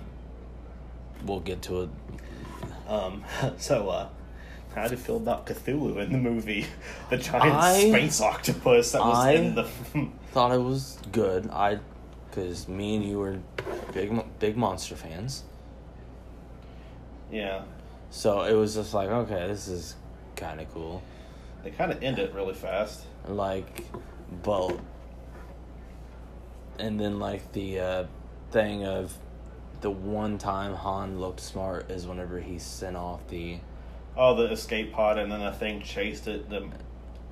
[1.25, 1.89] We'll get to it.
[2.87, 3.23] um,
[3.57, 4.07] so uh,
[4.75, 6.65] how do you feel about Cthulhu in the movie?
[7.09, 9.63] The giant I- space octopus that was I- in the.
[10.31, 11.49] Thought it was good.
[11.51, 11.79] I,
[12.29, 13.39] because me and you were
[13.93, 15.43] big, big monster fans.
[17.31, 17.63] yeah,
[18.11, 19.95] So it was just like, okay, this is
[20.35, 21.01] kind of cool.
[21.63, 23.01] they kind of end it really fast.
[23.27, 23.85] Like,
[24.43, 24.77] but,
[26.79, 28.05] and then like the uh,
[28.51, 29.13] thing of
[29.81, 33.59] the one time Han looked smart is whenever he sent off the
[34.19, 36.49] Oh, the escape pod, and then the thing chased it.
[36.49, 36.67] The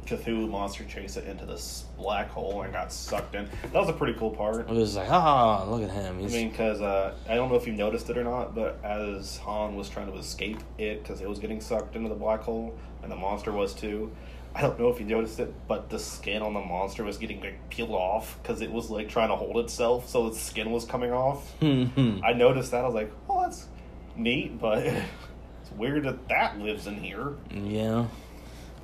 [0.06, 3.50] Cthulhu monster chased it into this black hole and got sucked in.
[3.64, 4.70] That was a pretty cool part.
[4.70, 6.20] It was like, ah, look at him.
[6.20, 9.38] I mean, because uh, I don't know if you noticed it or not, but as
[9.38, 12.78] Han was trying to escape it, because it was getting sucked into the black hole,
[13.02, 14.12] and the monster was too.
[14.56, 17.42] I don't know if you noticed it, but the skin on the monster was getting
[17.42, 20.86] like, peeled off because it was like trying to hold itself, so the skin was
[20.86, 21.54] coming off.
[21.62, 22.84] I noticed that.
[22.84, 23.68] I was like, "Oh, that's
[24.16, 27.34] neat," but it's weird that that lives in here.
[27.52, 28.06] yeah.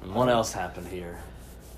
[0.04, 1.20] And what else happened here?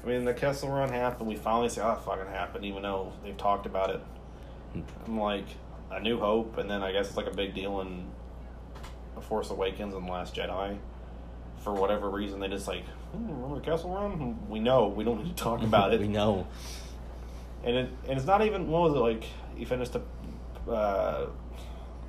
[0.03, 1.29] I mean, the Kessel Run happened.
[1.29, 4.01] We finally say, "Oh, it fucking happened," even though they've talked about it.
[5.05, 5.45] I'm like,
[5.91, 8.05] A New Hope, and then I guess it's like a big deal in
[9.13, 10.77] The Force Awakens and The Last Jedi.
[11.59, 14.49] For whatever reason, they just like, hmm, remember the Kessel Run?
[14.49, 14.87] We know.
[14.87, 15.99] We don't need to talk about it.
[16.01, 16.47] we know.
[17.63, 19.23] And it and it's not even what was it like?
[19.55, 20.01] He finished a
[20.71, 21.27] uh,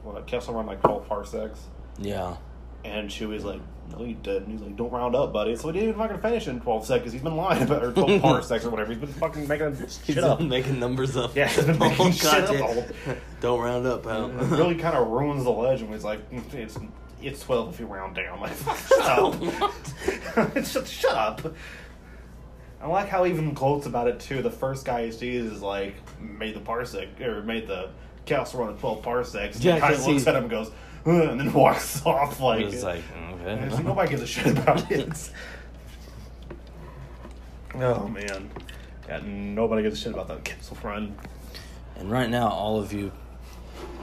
[0.03, 1.61] what Kessel Run like twelve parsecs,
[1.99, 2.37] Yeah.
[2.85, 3.61] and Chewie's like,
[3.93, 6.49] "No, you didn't." He's like, "Don't round up, buddy." So he didn't even fucking finish
[6.49, 7.13] in twelve seconds.
[7.13, 8.93] He's been lying about or twelve parsecs or whatever.
[8.93, 10.41] He's been fucking making shit up.
[10.41, 11.35] making numbers up.
[11.37, 12.75] Yeah, he's been making Oh, shit up God, all-
[13.07, 13.15] yeah.
[13.41, 14.31] Don't round up, pal.
[14.31, 15.93] It really kind of ruins the legend.
[15.93, 16.21] He's like,
[16.53, 16.79] "It's
[17.27, 18.57] it's twelve if you round down." I'm like,
[18.89, 21.55] shut up, shut, shut up.
[22.81, 24.43] I like how even quotes about it too.
[24.43, 27.91] The first guy he sees is like made the parsec or made the
[28.27, 29.61] Kessel Run at twelve parsecs.
[29.61, 30.71] Yeah, the guy 'cause looks he- at him, and goes,
[31.07, 32.61] and then walks off like.
[32.73, 33.03] It like,
[33.41, 33.69] okay.
[33.71, 35.31] like, nobody gives a shit about it.
[37.77, 38.51] oh man,
[39.09, 41.17] yeah, nobody gives a shit about that Kessel Run.
[41.97, 43.13] And right now, all of you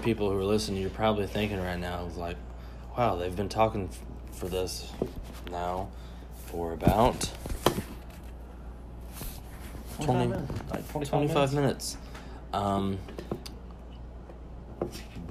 [0.02, 2.38] people who are listening, you're probably thinking right now, like,
[2.98, 4.92] wow, they've been talking f- for this
[5.52, 5.90] now
[6.48, 7.30] for about
[10.02, 11.98] 20, minutes, like 25, 25 minutes.
[12.54, 12.98] Um,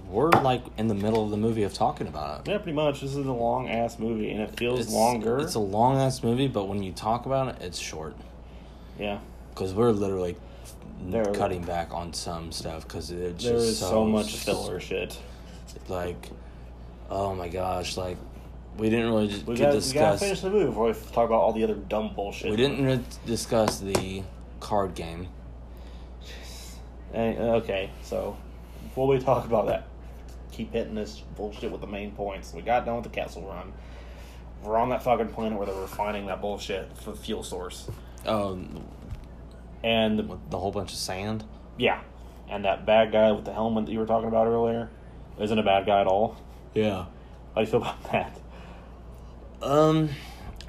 [0.09, 2.51] we're like in the middle of the movie of talking about it.
[2.51, 3.01] Yeah, pretty much.
[3.01, 5.39] This is a long ass movie, and it feels It's longer.
[5.39, 8.17] It's a long ass movie, but when you talk about it, it's short.
[8.99, 9.19] yeah,
[9.51, 10.37] Because we're literally
[11.03, 15.17] There- cutting back on some stuff because it's There just is so, much filler shit.
[15.89, 16.31] Like,
[17.11, 18.17] oh my gosh, like
[18.79, 21.27] we didn't really just We get got we gotta finish the movie before we talk
[21.27, 22.51] about all the other dumb bullshit.
[22.51, 24.23] We didn't discuss the
[24.61, 25.29] card game.
[27.13, 28.37] Eh, okay, so
[28.85, 29.89] before we talk about that,
[30.53, 32.53] keep hitting this bullshit with the main points.
[32.55, 33.73] We got done with the Kessel Run.
[34.63, 37.89] We're on that fucking planet where they're refining that bullshit for fuel source,
[38.27, 38.59] Oh,
[39.83, 41.45] and with the whole bunch of sand.
[41.79, 42.01] yeah,
[42.49, 44.91] and that bad guy with the helmet that you were talking about earlier
[45.41, 46.37] isn't a bad guy at all.
[46.75, 47.07] Yeah.
[47.55, 48.39] How do you feel about that?
[49.63, 50.11] Um,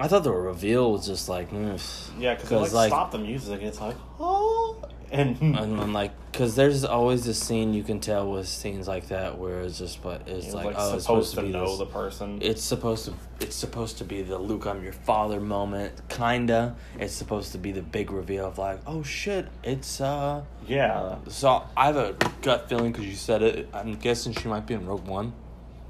[0.00, 3.62] I thought the reveal was just like, mm, Yeah, because like, like, stop the music.
[3.62, 8.30] It's like oh, and and then like, cause there's always this scene you can tell
[8.30, 11.30] with scenes like that where it's just, but it's like, like, oh, it's supposed, supposed
[11.30, 12.38] to, to be know this- the person.
[12.42, 17.12] it's supposed to it's supposed to be the Luke I'm your father moment kinda it's
[17.12, 21.86] supposed to be the big reveal of like oh shit it's uh yeah, so I
[21.86, 25.06] have a gut feeling because you said it I'm guessing she might be in Rogue
[25.06, 25.32] One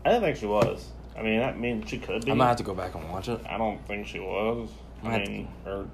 [0.05, 0.89] I didn't think she was.
[1.17, 2.31] I mean, I mean, she could be.
[2.33, 4.71] I might have to go back and watch it I don't think she was.
[5.03, 5.87] I Might- mean, or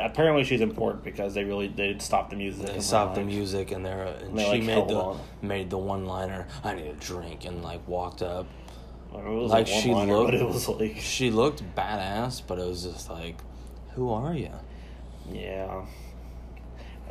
[0.00, 2.66] apparently she's important because they really they did stop the music.
[2.66, 5.20] they stopped the music and they're and They, she like, made the on.
[5.42, 8.46] made the one liner I need a drink and like walked up
[9.12, 12.66] it was like like she looked but it was like she looked badass but it
[12.66, 13.36] was just like
[13.94, 14.50] who are you
[15.30, 15.84] yeah.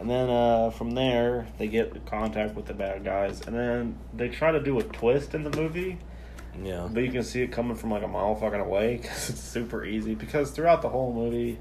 [0.02, 4.00] And then uh, from there, they get in contact with the bad guys, and then
[4.16, 6.00] they try to do a twist in the movie,
[6.60, 9.40] yeah but you can see it coming from like a mile fucking away because it's
[9.40, 10.16] super easy.
[10.16, 11.60] Because throughout the whole movie,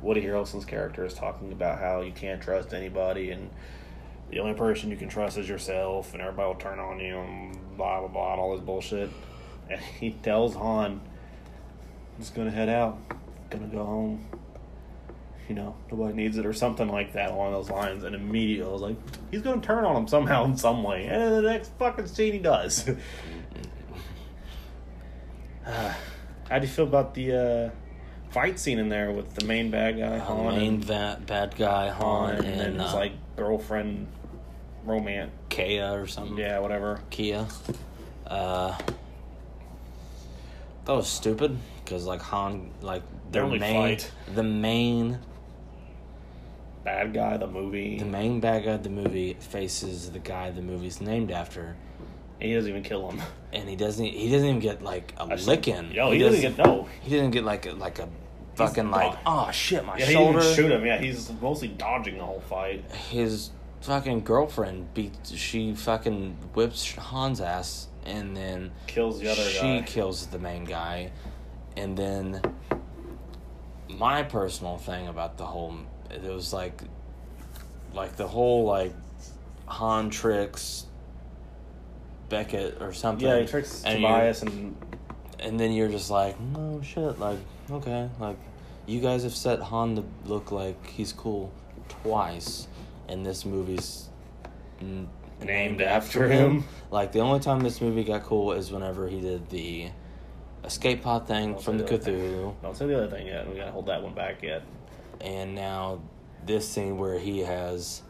[0.00, 3.50] Woody Harrelson's character is talking about how you can't trust anybody, and
[4.30, 7.76] the only person you can trust is yourself, and everybody will turn on you, and
[7.76, 9.10] blah blah blah, and all this bullshit.
[9.68, 11.00] And he tells Han,
[12.14, 13.00] "I'm just gonna head out,
[13.50, 14.41] gonna go home."
[15.52, 18.04] You know, nobody needs it, or something like that along those lines.
[18.04, 18.96] And immediately, I was like,
[19.30, 22.38] "He's gonna turn on him somehow, in some way." And the next fucking scene, he
[22.38, 22.88] does.
[25.66, 25.92] Uh,
[26.48, 27.36] how do you feel about the
[27.68, 27.70] uh,
[28.30, 31.54] fight scene in there with the main bad guy, Uh, Han, main and, va- bad
[31.54, 34.06] guy Han, and, and, his uh, like girlfriend,
[34.86, 35.32] romance?
[35.50, 37.00] Kea or something Yeah, whatever.
[37.10, 37.46] Kia.
[38.26, 38.74] Uh,
[40.86, 44.10] that was stupid because like Han, like Their the main, fight.
[44.34, 45.18] the main,
[46.84, 47.98] Bad guy, the movie.
[47.98, 51.76] the main bad guy of the movie faces the guy the movie's named after,
[52.40, 53.22] and he doesn't even kill him.
[53.52, 54.04] and he doesn't.
[54.04, 55.46] He doesn't even get like a I see.
[55.46, 55.92] licking.
[55.92, 56.88] Yo, he, doesn't get no.
[57.02, 58.08] He didn't get like a, like a
[58.56, 60.54] fucking like oh shit my Yeah, he didn't shoulder.
[60.54, 60.84] shoot him.
[60.84, 62.84] Yeah, he's mostly dodging the whole fight.
[63.10, 63.50] His
[63.82, 65.14] fucking girlfriend beat.
[65.24, 69.82] She fucking whips Han's ass, and then Kills the other she guy.
[69.86, 71.12] kills the main guy
[71.76, 72.42] and then
[73.88, 75.74] my personal thing about the whole
[76.12, 76.82] it was like
[77.94, 78.94] like the whole like
[79.66, 80.86] han tricks
[82.28, 84.76] beckett or something Yeah, he tricks and Tobias and
[85.40, 87.38] and then you're just like no shit like
[87.70, 88.36] okay like
[88.86, 91.52] you guys have set han to look like he's cool
[91.88, 92.68] twice
[93.08, 94.08] and this movie's
[94.80, 95.08] n-
[95.42, 96.64] Named after him.
[96.90, 99.88] like the only time this movie got cool is whenever he did the
[100.64, 102.14] escape pod thing Don't from the the thing.
[102.14, 103.48] Cthulhu, don't say the other thing yet.
[103.48, 104.62] We gotta hold that one back yet.
[105.22, 106.00] And now
[106.44, 108.02] this scene where he has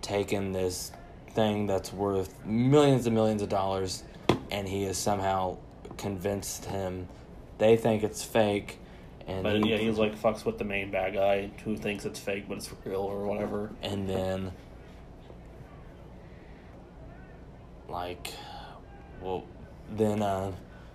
[0.00, 0.92] taken this
[1.30, 4.04] thing that's worth millions and millions of dollars,
[4.50, 5.56] and he has somehow
[5.96, 7.08] convinced him
[7.58, 8.78] they think it's fake,
[9.26, 12.18] and But he, yeah, he's like fucks with the main bad guy who thinks it's
[12.18, 13.70] fake, but it's real or whatever.
[13.82, 14.52] and then
[17.88, 18.32] like
[19.20, 19.44] well
[19.94, 20.50] then uh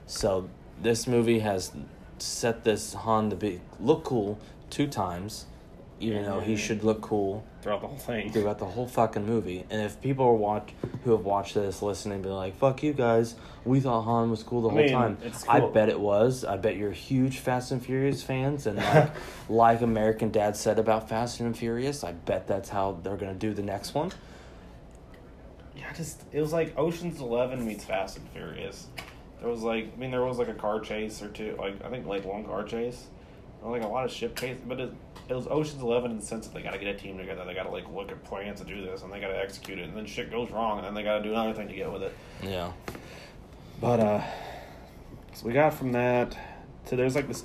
[0.07, 0.49] so
[0.81, 1.71] this movie has
[2.17, 4.39] set this Han to be look cool
[4.71, 5.45] two times
[5.99, 8.31] even though he should look cool Throughout the whole thing.
[8.31, 10.69] throughout the whole fucking movie and if people are watch
[11.03, 14.61] who have watched this listening be like fuck you guys we thought Han was cool
[14.61, 17.71] the I whole mean, time it's I bet it was I bet you're huge Fast
[17.71, 19.09] and Furious fans and like
[19.49, 23.53] like American Dad said about Fast and Furious I bet that's how they're gonna do
[23.53, 24.11] the next one
[25.75, 28.87] Yeah, just it was like Ocean's Eleven meets Fast and Furious.
[29.39, 31.55] There was like, I mean, there was like a car chase or two.
[31.59, 33.05] Like I think like one car chase,
[33.61, 34.57] or like a lot of ship chase.
[34.65, 34.91] But it,
[35.29, 37.43] it was Ocean's Eleven in the sense that they got to get a team together.
[37.45, 39.79] They got to like look at plans to do this, and they got to execute
[39.79, 39.87] it.
[39.87, 41.91] And then shit goes wrong, and then they got to do another thing to get
[41.91, 42.15] with it.
[42.41, 42.71] yeah
[43.81, 44.21] But uh,
[45.33, 46.37] so we got from that
[46.87, 47.43] to there's like this.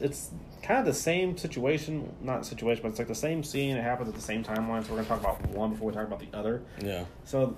[0.00, 0.30] It's
[0.62, 3.76] kind of the same situation, not situation, but it's like the same scene.
[3.76, 4.84] It happens at the same timeline.
[4.84, 6.62] So we're gonna talk about one before we talk about the other.
[6.82, 7.56] yeah So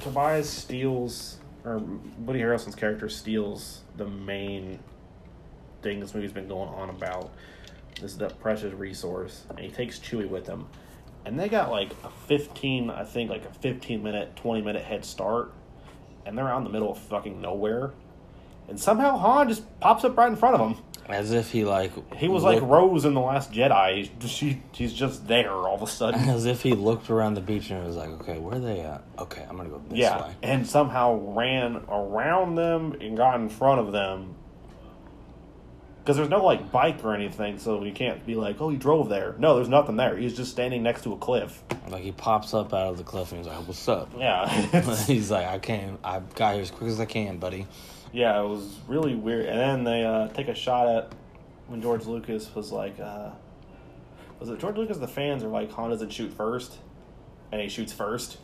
[0.00, 1.78] Tobias steals, or
[2.18, 4.78] Woody Harrelson's character steals the main
[5.82, 7.30] thing this movie's been going on about.
[8.00, 10.66] This is the precious resource, and he takes Chewie with him.
[11.24, 15.04] and they got like a fifteen, I think, like a fifteen minute, twenty minute head
[15.04, 15.52] start,
[16.24, 17.92] and they're out in the middle of fucking nowhere,
[18.68, 20.84] and somehow Han just pops up right in front of them.
[21.08, 24.10] As if he like He was like Rose in the Last Jedi.
[24.26, 26.20] She, she's just there all of a sudden.
[26.28, 29.02] as if he looked around the beach and was like, okay, where are they at?
[29.18, 30.34] Okay, I'm gonna go this Yeah, way.
[30.42, 34.34] and somehow ran around them and got in front of them.
[36.06, 39.08] Because there's no like bike or anything, so you can't be like, "Oh, he drove
[39.08, 40.16] there." No, there's nothing there.
[40.16, 41.64] He's just standing next to a cliff.
[41.88, 44.48] Like he pops up out of the cliff and he's like, "What's up?" Yeah,
[45.06, 45.98] he's like, "I came.
[46.04, 47.66] I got here as quick as I can, buddy."
[48.12, 49.46] yeah, it was really weird.
[49.46, 51.12] And then they uh, take a shot at
[51.66, 53.30] when George Lucas was like, uh,
[54.38, 56.78] "Was it George Lucas?" The fans are like, "Han doesn't shoot first,
[57.50, 58.38] and he shoots first.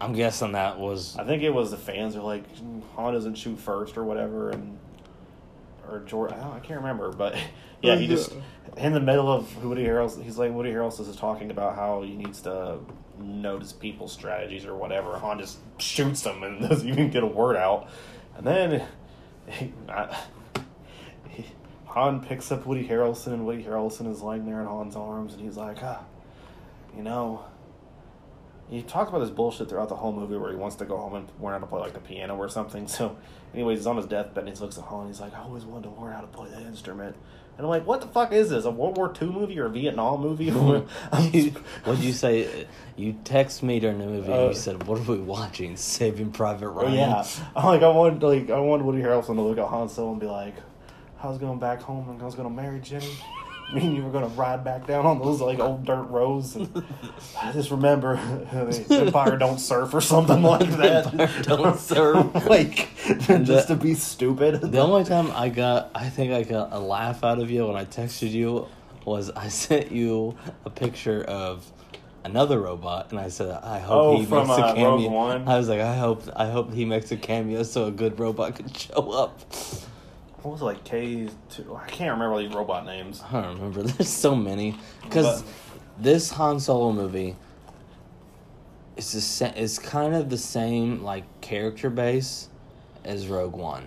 [0.00, 2.44] I'm guessing that was I think it was the fans are like,
[2.94, 4.78] "Han doesn't shoot first or whatever," and
[5.88, 6.32] or George.
[6.32, 7.36] I, I can't remember, but
[7.82, 8.32] yeah, he just
[8.76, 10.22] in the middle of Woody Harrelson.
[10.22, 12.78] He's like Woody Harrelson is talking about how he needs to
[13.18, 15.18] notice people's strategies or whatever.
[15.18, 17.88] Han just shoots them and doesn't even get a word out,
[18.36, 18.86] and then
[19.48, 20.16] he, I,
[21.28, 21.46] he,
[21.86, 25.42] Han picks up Woody Harrelson, and Woody Harrelson is lying there in Han's arms, and
[25.42, 26.04] he's like, ah,
[26.96, 27.44] you know.
[28.72, 31.14] He talks about this bullshit throughout the whole movie where he wants to go home
[31.14, 32.86] and learn how to play like the piano or something.
[32.88, 33.16] So,
[33.54, 35.64] anyways, he's on his deathbed and he looks at Han and he's like, I always
[35.64, 37.14] wanted to learn how to play that instrument.
[37.58, 38.64] And I'm like, what the fuck is this?
[38.64, 40.48] A World War II movie or a Vietnam movie?
[40.50, 42.66] What'd you say?
[42.96, 44.32] You text me during the movie.
[44.32, 45.76] and Uh, you said, "What are we watching?
[45.76, 49.42] Saving Private Oh, Ryan." yeah, I'm like I wanted like I wanted Woody Harrelson to
[49.42, 50.54] look at Han Solo and be like,
[51.22, 53.10] I was going back home and I was gonna marry Jenny.
[53.74, 56.56] Me and you were gonna ride back down on those like old dirt roads.
[56.56, 56.84] And
[57.42, 58.16] I just remember
[58.52, 61.06] the Empire don't surf or something like that.
[61.06, 62.46] Empire don't surf.
[62.46, 62.90] like
[63.26, 64.60] just to be stupid.
[64.60, 67.76] The only time I got, I think I got a laugh out of you when
[67.76, 68.66] I texted you
[69.04, 71.70] was I sent you a picture of
[72.24, 75.44] another robot, and I said I hope Oh, he from, makes a uh, cameo.
[75.46, 78.56] I was like, I hope, I hope he makes a cameo so a good robot
[78.56, 79.40] could show up.
[80.42, 81.74] What was it like K two?
[81.76, 83.22] I can't remember these robot names.
[83.30, 83.82] I don't remember.
[83.84, 85.44] There's so many because
[85.98, 87.36] this Han Solo movie
[88.96, 92.48] is the sa- is kind of the same like character base
[93.04, 93.86] as Rogue One.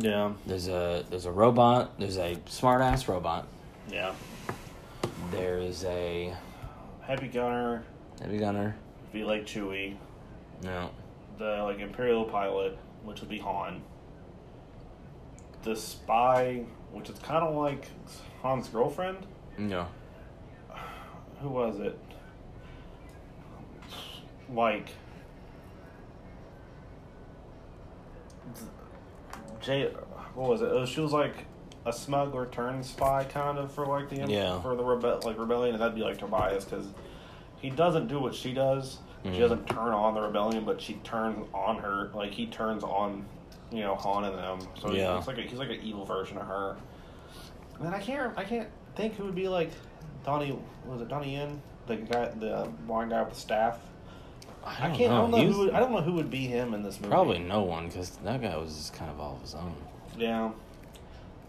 [0.00, 1.98] Yeah, There's a there's a robot.
[1.98, 3.46] There's a smart ass robot.
[3.90, 4.12] yeah.
[5.30, 6.34] There's a
[7.02, 7.84] Heavy Gunner,
[8.20, 8.76] heavy gunner.
[9.12, 9.96] be like Chewie.
[10.62, 10.90] No.
[11.38, 13.80] The like Imperial pilot, which would be Han.
[15.66, 17.88] The spy, which is kind of like
[18.40, 19.26] Han's girlfriend.
[19.58, 19.88] No.
[21.40, 21.98] Who was it?
[24.48, 24.90] Like
[29.60, 29.90] Jay,
[30.36, 30.70] what was it?
[30.70, 31.34] Uh, She was like
[31.84, 34.60] a smuggler turned spy, kind of for like the Yeah.
[34.60, 36.86] for the rebe- like rebellion, and that'd be like Tobias because
[37.56, 39.00] he doesn't do what she does.
[39.24, 39.38] She Mhm.
[39.40, 42.12] doesn't turn on the rebellion, but she turns on her.
[42.14, 43.24] Like he turns on,
[43.70, 44.60] you know, haunting them.
[44.80, 45.18] So Yeah.
[45.18, 46.76] it's like a, he's like an evil version of her.
[47.78, 49.70] And then I can't I can't think who would be like
[50.24, 53.78] Donnie was it Donnie Yen the guy the blind guy with the staff.
[54.64, 55.12] I, don't can't.
[55.12, 55.58] I don't know who.
[55.60, 57.10] Would, I don't know who would be him in this movie.
[57.10, 59.76] Probably no one because that guy was just kind of all of his own.
[60.18, 60.50] Yeah.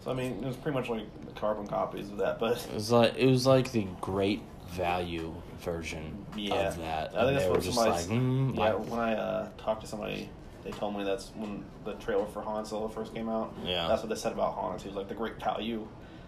[0.04, 2.74] So I mean, it was pretty much like the carbon copies of that, but It
[2.74, 7.08] was like it was like the great value version yeah, of that.
[7.08, 7.90] I think and that's what somebody.
[7.90, 10.30] like, mm, yeah, like- when I uh, talked to somebody,
[10.64, 13.54] they told me that's when the trailer for Han Solo first came out.
[13.64, 13.86] Yeah.
[13.88, 14.78] that's what they said about Han.
[14.78, 15.86] He was like the great value.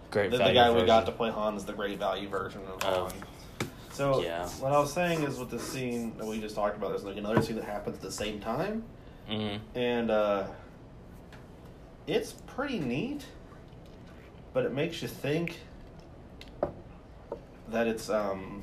[0.09, 0.53] great The, the value.
[0.55, 3.03] guy we got to play Han is the great value version of Oh.
[3.05, 3.13] Han.
[3.91, 4.47] So Yeah.
[4.59, 7.17] what I was saying is with the scene that we just talked about, there's like
[7.17, 8.83] another scene that happens at the same time.
[9.29, 9.59] Mhm.
[9.75, 10.47] and uh,
[12.07, 13.23] it's pretty neat,
[14.53, 15.59] but it makes you think
[17.69, 18.61] that it's um,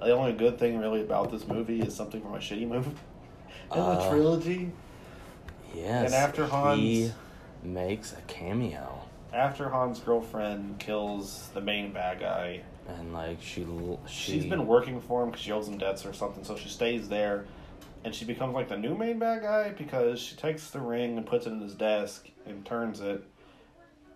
[0.00, 2.90] the only good thing really about this movie is something from a shitty movie
[3.72, 4.70] in the Uh, trilogy.
[5.74, 6.06] Yes.
[6.06, 7.12] And after Hans- he
[7.62, 13.66] makes a cameo, After Han's girlfriend kills the main bad guy, and like she,
[14.06, 16.68] she she's been working for him because she owes him debts or something, so she
[16.68, 17.44] stays there.
[18.04, 21.26] And she becomes like the new main bad guy because she takes the ring and
[21.26, 23.22] puts it in his desk and turns it.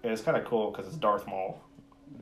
[0.02, 1.60] And it's kind of cool because it's Darth Maul.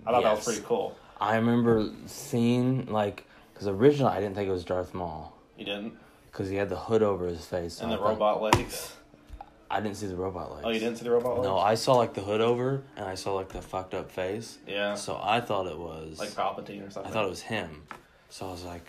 [0.07, 0.97] I thought that was pretty cool.
[1.21, 5.95] I remember seeing like because originally I didn't think it was Darth Maul You didn't?
[6.31, 8.93] Because he had the hood over his face so And I the thought- robot legs.
[9.72, 10.64] I didn't see the robot legs.
[10.66, 11.45] Oh, you didn't see the robot legs?
[11.47, 14.59] No, I saw like the hood over, and I saw like the fucked up face.
[14.66, 14.97] Yeah.
[14.97, 16.83] So I thought it was like Palpatine or something.
[16.83, 17.12] I something.
[17.12, 17.83] thought it was him.
[18.31, 18.85] So I was like,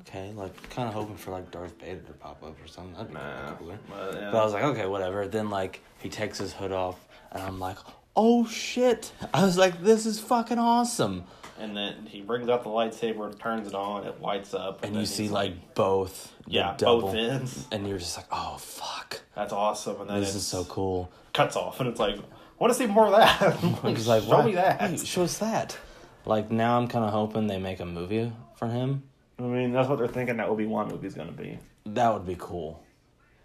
[0.00, 2.94] okay, like kind of hoping for like Darth Vader to pop up or something.
[2.94, 3.52] That'd be Nah.
[3.56, 3.74] cooler.
[3.74, 3.76] Eh?
[3.90, 4.30] But, yeah.
[4.32, 5.28] But I was like, okay, whatever.
[5.28, 6.98] Then like he takes his hood off,
[7.30, 7.76] and I'm like,
[8.16, 9.12] oh shit!
[9.34, 11.24] I was like, this is fucking awesome.
[11.62, 15.06] And then he brings out the lightsaber, turns it on, it lights up, And you
[15.06, 17.66] see he's like both, yeah, double, both ends.
[17.70, 20.00] and you're just like, oh fuck, That's awesome.
[20.00, 21.10] And then this is so cool.
[21.32, 22.22] cuts off, and it's like, I
[22.58, 23.62] want to see more of that.
[23.84, 24.44] like, He's like, show "What?
[24.46, 24.80] me that.
[24.90, 25.78] Wait, show us that.
[26.26, 29.04] Like now, I'm kind of hoping they make a movie for him.
[29.38, 31.58] I mean, that's what they're thinking that Obi Wan movie's gonna be.
[31.86, 32.82] That would be cool.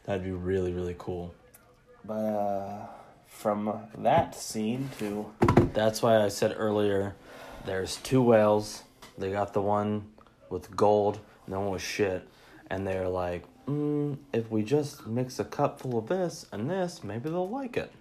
[0.05, 1.33] That'd be really, really cool.
[2.05, 2.85] But uh,
[3.27, 5.25] from that scene to
[5.73, 7.15] That's why I said earlier,
[7.67, 8.83] there's two whales.
[9.17, 10.07] They got the one
[10.49, 12.27] with gold, and the one with shit.
[12.69, 17.03] And they're like, mm, if we just mix a cup full of this and this,
[17.03, 17.91] maybe they'll like it.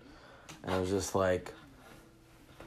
[0.63, 1.53] And I was just like,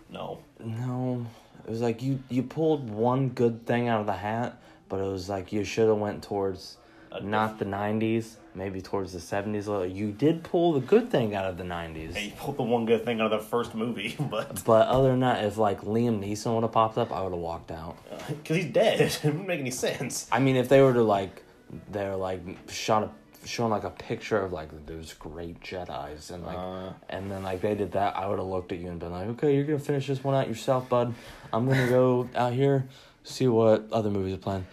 [0.09, 1.25] no, no.
[1.65, 5.07] It was like you you pulled one good thing out of the hat, but it
[5.07, 6.77] was like you should have went towards
[7.21, 9.67] not the '90s, maybe towards the '70s.
[9.67, 12.21] Like, You did pull the good thing out of the '90s.
[12.23, 15.21] you pulled the one good thing out of the first movie, but But other than
[15.21, 17.97] that, if like Liam Neeson would have popped up, I would have walked out.
[18.27, 20.27] because he's dead, it wouldn't make any sense.
[20.31, 21.43] I mean, if they were to like,
[21.91, 23.09] they're like shot a
[23.47, 26.91] showing like a picture of like those great Jedi's and like, Uh.
[27.09, 29.27] and then like they did that, I would have looked at you and been like,
[29.29, 31.13] okay, you're gonna finish this one out yourself, bud.
[31.53, 32.87] I'm gonna go out here
[33.23, 34.65] see what other movies are playing.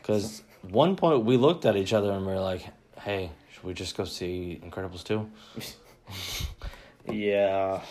[0.00, 2.66] Because one point we looked at each other and we are like,
[3.00, 5.30] hey, should we just go see Incredibles two?
[7.08, 7.82] Yeah.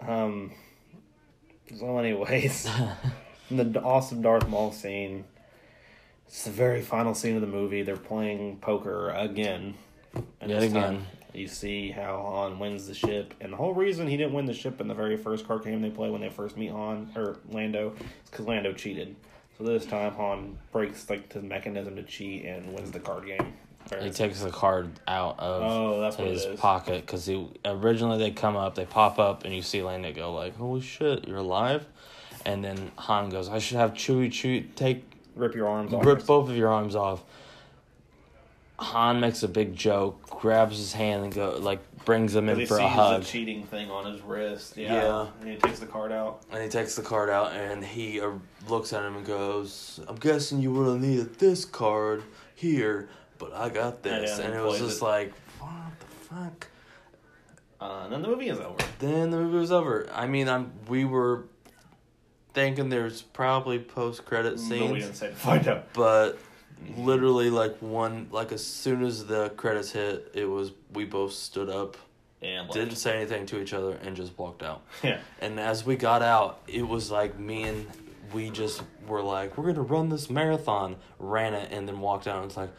[0.00, 0.52] Um.
[1.76, 2.68] So, anyways,
[3.50, 5.24] the awesome Darth Maul scene.
[6.26, 7.82] It's the very final scene of the movie.
[7.82, 9.74] They're playing poker again.
[10.40, 11.06] And Yet again.
[11.34, 14.54] You see how Han wins the ship, and the whole reason he didn't win the
[14.54, 17.36] ship in the very first card game they play when they first meet Han or
[17.50, 19.14] Lando is because Lando cheated.
[19.58, 23.54] So this time Han breaks like the mechanism to cheat and wins the card game.
[24.00, 28.54] He takes the card out of Oh, that's his pocket because he originally they come
[28.54, 31.86] up, they pop up, and you see Lando go like, "Holy shit, you're alive!"
[32.44, 35.04] And then Han goes, "I should have Chewie Chewie take
[35.34, 36.04] rip your arms off.
[36.04, 37.22] rip both of your arms off."
[38.80, 42.78] Han makes a big joke, grabs his hand and go like brings him in for
[42.78, 44.76] a hug, the cheating thing on his wrist.
[44.76, 44.94] Yeah.
[44.94, 45.26] Yeah.
[45.40, 46.42] And he takes the card out.
[46.52, 48.30] and he takes the card out and he uh,
[48.68, 52.22] looks at him and goes, "I'm guessing you would have needed this card
[52.54, 53.08] here,
[53.38, 55.04] but I got this," Yeah, and and it was just it.
[55.04, 56.68] like, "What the fuck."
[57.80, 58.76] Uh, and then the movie is over.
[59.00, 60.08] Then the movie was over.
[60.12, 61.44] I mean, I'm we were
[62.54, 65.92] thinking there's probably post credit But we didn't say to find out.
[65.92, 66.38] but
[66.96, 71.68] literally like one like as soon as the credits hit, it was we both stood
[71.68, 71.96] up,
[72.42, 74.82] And didn't say anything to each other, and just walked out.
[75.02, 75.18] Yeah.
[75.40, 77.86] And as we got out, it was like me and
[78.32, 82.36] we just were like, we're gonna run this marathon, ran it, and then walked out.
[82.42, 82.70] And it's like,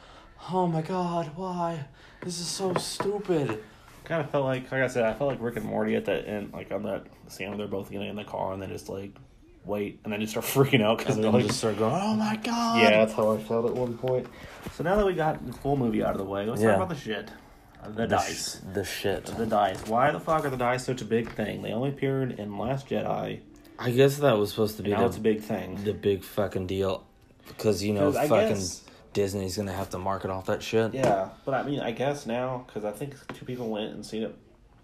[0.52, 1.86] oh my god, why?
[2.22, 3.64] This is so stupid.
[4.04, 6.28] Kind of felt like, like I said, I felt like Rick and Morty at that
[6.28, 8.90] end, like on that scene where they're both getting in the car and then just
[8.90, 9.12] like
[9.70, 12.36] wait, and then just start freaking out because they're like, just start going, oh my
[12.38, 12.82] god.
[12.82, 14.28] yeah, that's how I felt at one point.
[14.74, 16.70] So now that we got the full movie out of the way, let's Yeah.
[16.70, 17.30] talk about the shit,
[17.84, 18.58] the, The dice.
[18.58, 19.26] sh- the shit.
[19.28, 19.86] The dice.
[19.88, 21.62] Why the fuck are the dice such a big thing?
[21.62, 23.40] They only appeared in Last Jedi.
[23.78, 25.82] I guess that was supposed to be Now the, it's a big thing.
[25.86, 27.06] the big fucking deal,
[27.48, 30.94] because you know 'Cause I fucking guess- Disney's gonna have to market off that shit.
[30.94, 34.22] Yeah, but I mean, I guess now because I think two people went and seen
[34.24, 34.36] it,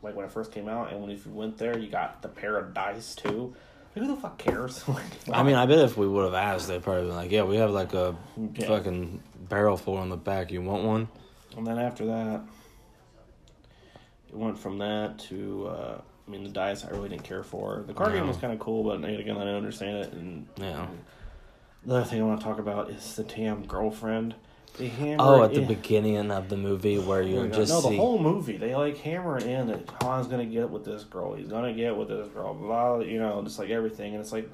[0.01, 2.27] like when it first came out, and when if you went there, you got the
[2.29, 3.53] pair of dice too.
[3.95, 4.87] Who the fuck cares?
[4.89, 7.43] like, I mean, I bet if we would have asked, they'd probably been like, "Yeah,
[7.43, 8.15] we have like a
[8.55, 8.67] Yeah.
[8.67, 10.51] fucking barrel full on the back.
[10.51, 11.07] You want one?"
[11.57, 12.41] and then after that,
[14.29, 15.67] it went from that to.
[15.67, 17.83] uh I mean, the dice I really didn't care for.
[17.85, 20.13] The card game was kind of cool, but again, I don't understand it.
[20.13, 20.87] And Yeah.
[21.85, 24.33] the other thing I want to talk about is the damn girlfriend.
[24.77, 27.53] They hammer Oh, at the in- beginning of the movie where Oh you God.
[27.53, 27.97] just no, the see.
[27.97, 31.33] whole movie they like hammer it in that Han's gonna get with this girl.
[31.33, 32.53] He's gonna get with this girl.
[32.53, 34.51] Blah, you know, just like everything, and it's like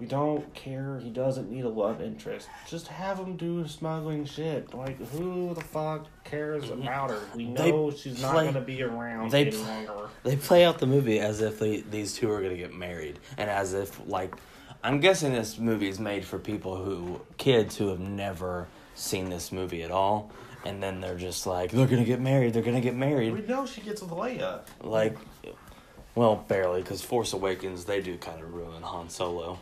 [0.00, 0.98] we don't care.
[0.98, 2.48] He doesn't need a love interest.
[2.68, 4.72] Just have him do smuggling shit.
[4.74, 7.20] Like who the fuck cares about her?
[7.36, 10.08] We They know she's not gonna be around they any longer.
[10.24, 13.48] They play out the movie as if they, these two are gonna get married, and
[13.50, 14.34] as if like,
[14.82, 19.52] I'm guessing this movie is made for people who kids who have never seen this
[19.52, 20.30] movie at all,
[20.64, 22.52] and then they're just like, they're gonna get married.
[22.54, 23.32] They're gonna get married.
[23.32, 24.60] We know she gets with Leia.
[24.82, 25.16] Like,
[26.14, 29.58] well, barely, because Force Awakens they do kind of ruin Han Solo.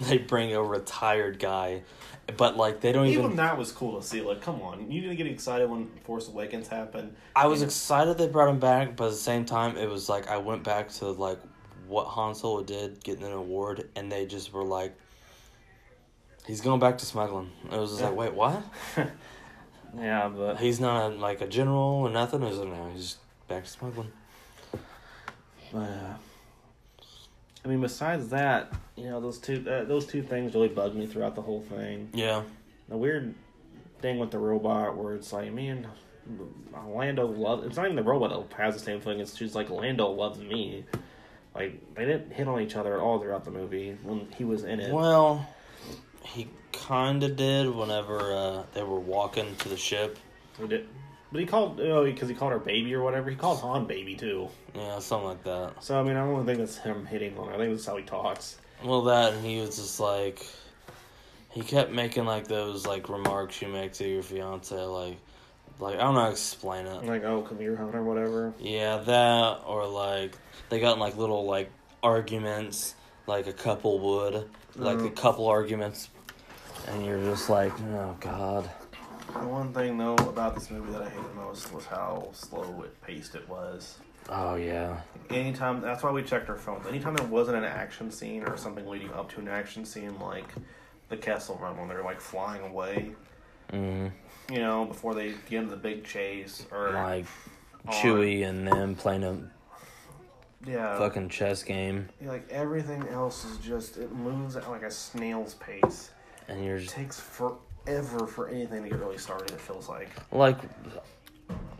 [0.00, 1.82] They bring a retired guy,
[2.38, 3.36] but like they don't Even, even.
[3.36, 4.22] that was cool to see.
[4.22, 7.14] Like, come on, you didn't get excited when Force Awakens happened.
[7.36, 10.28] I was excited they brought him back, but at the same time, it was like
[10.28, 11.38] I went back to like
[11.86, 14.96] what Han Solo did, getting an award, and they just were like,
[16.46, 18.62] "He's going back to smuggling." It was just like, "Wait, what?
[19.98, 23.16] Yeah, but He's not like a general or nothing." Is It was like, "No, he's
[23.48, 24.12] back to smuggling."
[25.74, 26.14] Uh,
[27.64, 31.06] I mean, besides that, you know, those two uh, those two things really bugged me
[31.06, 32.08] throughout the whole thing.
[32.14, 32.42] Yeah.
[32.88, 33.34] The weird
[34.00, 35.86] thing with the robot, where it's like, man,
[36.86, 37.66] Lando loves.
[37.66, 39.20] It's not even the robot that has the same thing.
[39.20, 40.84] It's just like Lando loves me.
[41.54, 44.64] Like they didn't hit on each other at all throughout the movie when he was
[44.64, 44.92] in it.
[44.92, 45.46] Well,
[46.22, 50.18] he kind of did whenever uh, they were walking to the ship.
[50.58, 50.88] He did.
[51.32, 53.30] But he called, oh, because he called her baby or whatever.
[53.30, 54.48] He called Han baby too.
[54.74, 55.82] Yeah, something like that.
[55.82, 57.54] So I mean, I don't think that's him hitting on her.
[57.54, 58.58] I think that's how he talks.
[58.82, 60.44] Well, that and he was just like,
[61.50, 65.18] he kept making like those like remarks you make to your fiance, like,
[65.78, 67.04] like I don't know how to explain it.
[67.04, 68.52] Like, oh, come here, Han, or whatever.
[68.58, 70.36] Yeah, that or like
[70.68, 71.70] they got in like little like
[72.02, 72.94] arguments,
[73.30, 75.14] like a couple would, like a Mhm.
[75.16, 76.08] couple arguments,
[76.88, 78.68] and you're just like, oh god.
[79.32, 83.00] The one thing though about this movie that I hated most was how slow it
[83.02, 83.98] paced it was.
[84.28, 85.00] Oh yeah.
[85.30, 86.84] Anytime that's why we checked our phones.
[86.88, 90.52] Anytime there wasn't an action scene or something leading up to an action scene, like
[91.08, 93.12] the Kessel Run when they're like flying away,
[93.72, 94.10] Mm,
[94.50, 97.26] you know, before they get into the big chase, or like
[97.86, 99.36] Chewie and them playing a
[100.66, 104.90] yeah, fucking chess game, yeah, like everything else is just it moves at like a
[104.90, 106.10] snail's pace.
[106.48, 109.50] and you're It takes forever for anything to get really started.
[109.50, 110.08] It feels like.
[110.32, 110.58] like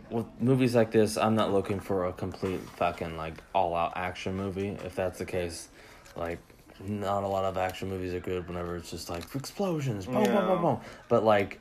[0.09, 4.35] with movies like this, I'm not looking for a complete fucking like all out action
[4.35, 4.77] movie.
[4.83, 5.69] If that's the case,
[6.15, 6.39] like
[6.79, 10.47] not a lot of action movies are good whenever it's just like explosions, boom, boom,
[10.47, 10.79] boom, boom.
[11.07, 11.59] But like,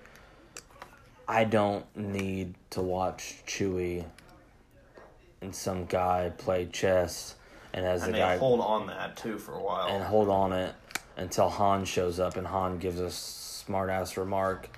[1.29, 4.05] I don't need to watch Chewie
[5.43, 7.35] and some guy play chess,
[7.73, 9.89] and as And the they guy hold on that too for a while.
[9.89, 10.75] and hold on it
[11.17, 14.69] until Han shows up and Han gives a smart ass remark.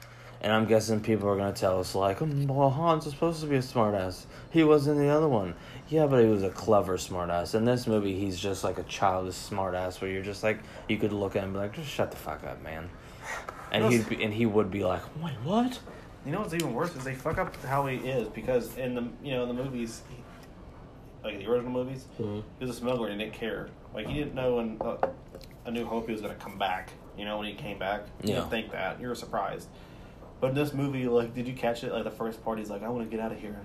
[0.41, 3.57] And I'm guessing people are gonna tell us like, "Mm, well, Han's supposed to be
[3.57, 4.27] a smart ass.
[4.51, 5.55] He was in the other one.
[5.89, 7.55] Yeah, but he was a clever smart ass.
[7.55, 10.59] In this movie, he's just like a childish smart ass where you're just like,
[10.89, 12.89] you could look at him and be like, just shut the fuck up, man.
[13.73, 15.79] And he'd be, and he would be like, wait, what?
[16.27, 19.09] You know what's even worse is they fuck up how he is because in the
[19.23, 20.03] you know the movies,
[21.25, 22.41] like the original movies, Mm-hmm.
[22.59, 23.69] he was a smuggler and he didn't care.
[23.95, 24.97] Like he didn't know in uh,
[25.67, 26.91] A New Hope he was gonna come back.
[27.17, 28.37] You know when he came back, you Yeah.
[28.41, 29.01] didn't think that.
[29.01, 29.69] You were surprised.
[30.41, 31.93] But in this movie, like, did you catch it?
[31.93, 33.61] Like the first part, he's like, "I want to get out of here.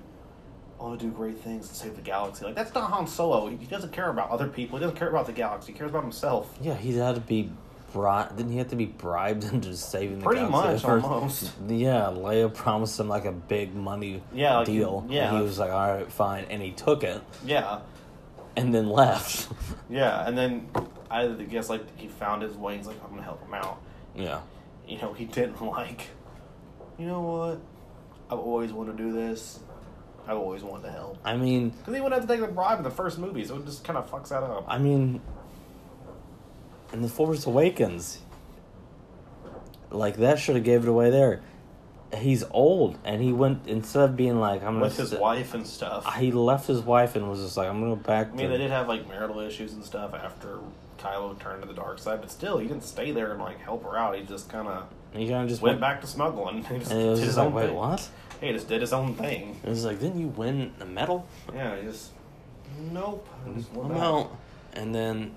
[0.80, 3.47] I want to do great things to save the galaxy." Like that's not Han Solo.
[3.49, 4.78] He doesn't care about other people.
[4.78, 5.72] He doesn't care about the galaxy.
[5.72, 6.55] He cares about himself.
[6.62, 7.49] Yeah, he's had to be
[7.94, 8.36] bribed.
[8.38, 11.06] Didn't he have to be bribed into saving the Pretty much, first?
[11.06, 11.52] almost.
[11.68, 15.06] Yeah, Leia promised him like a big money Yeah, like, deal.
[15.10, 15.30] yeah.
[15.30, 16.46] And he was like, all right, fine.
[16.50, 17.80] And he took it Yeah,
[18.56, 19.52] and then left.
[19.90, 20.28] yeah.
[20.28, 20.68] And then
[21.10, 22.78] I guess like he found his way.
[22.78, 23.80] He's like, "I'm gonna help him out."
[24.16, 24.42] yeah.
[24.88, 26.08] you know, he didn't like,
[26.98, 27.62] you know what?
[28.30, 29.60] I've always wanted to do this.
[30.28, 31.18] I've always wanted to help.
[31.24, 33.56] I mean, Because he wouldn't have to take the bribe in the first movie, so
[33.56, 34.66] it just kind of fucks that up.
[34.68, 35.22] I mean,
[36.94, 38.20] in The Force Awakens,
[39.92, 41.42] like that should have gave it away there.
[42.16, 44.80] He's old and he went, instead of being like, I'm.
[44.80, 46.16] With his st- wife and stuff.
[46.16, 48.52] He left his wife and was just like, I'm gonna go back I mean, to.
[48.54, 50.60] they did have like marital issues and stuff after
[50.98, 53.84] Kylo turned to the dark side, but still, he didn't stay there and like help
[53.84, 54.18] her out.
[54.18, 56.64] He just kind of He kind of just went went back to smuggling.
[56.70, 57.76] He just And it was did his like, own wait, thing.
[57.76, 58.10] what?
[58.40, 59.60] He just did his own thing.
[59.64, 61.28] It was like, didn't you win the medal?
[61.54, 62.12] Yeah, he just
[62.80, 63.28] nope.
[63.46, 64.32] I just went out.
[64.74, 65.34] And then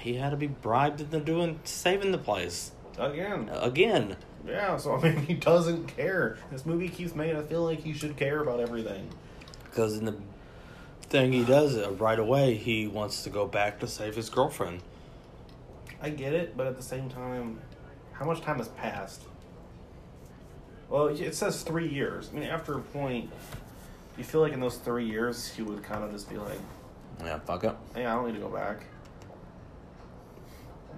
[0.00, 3.50] he had to be bribed into doing saving the place again.
[3.52, 4.16] again.
[4.46, 6.38] Yeah, so I mean, he doesn't care.
[6.50, 9.10] This movie keeps making us feel like he should care about everything.
[9.64, 10.16] Because in the
[11.02, 14.80] thing he does uh, right away, he wants to go back to save his girlfriend.
[16.02, 17.60] I get it, but at the same time,
[18.12, 19.22] how much time has passed?
[20.88, 22.30] Well, it says three years.
[22.32, 23.30] I mean, after a point,
[24.16, 26.58] you feel like in those three years, he would kind of just be like,
[27.22, 27.74] Yeah, fuck it.
[27.94, 28.86] "Hey, I don't need to go back."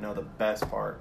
[0.02, 1.00] No, the best part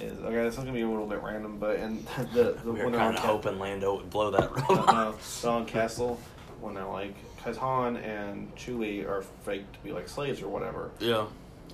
[0.00, 0.34] is okay.
[0.34, 2.04] This is gonna be a little bit random, but in
[2.34, 4.84] the, the We were kind of hoping Lando would blow that road.
[4.86, 6.20] uh, on Kessel
[6.60, 10.90] when they're like, because Han and Chewie are fake to be like slaves or whatever.
[11.00, 11.24] yeah.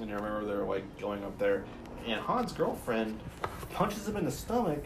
[0.01, 1.65] And I remember they're like going up there,
[2.07, 3.19] and Han's girlfriend
[3.73, 4.85] punches him in the stomach,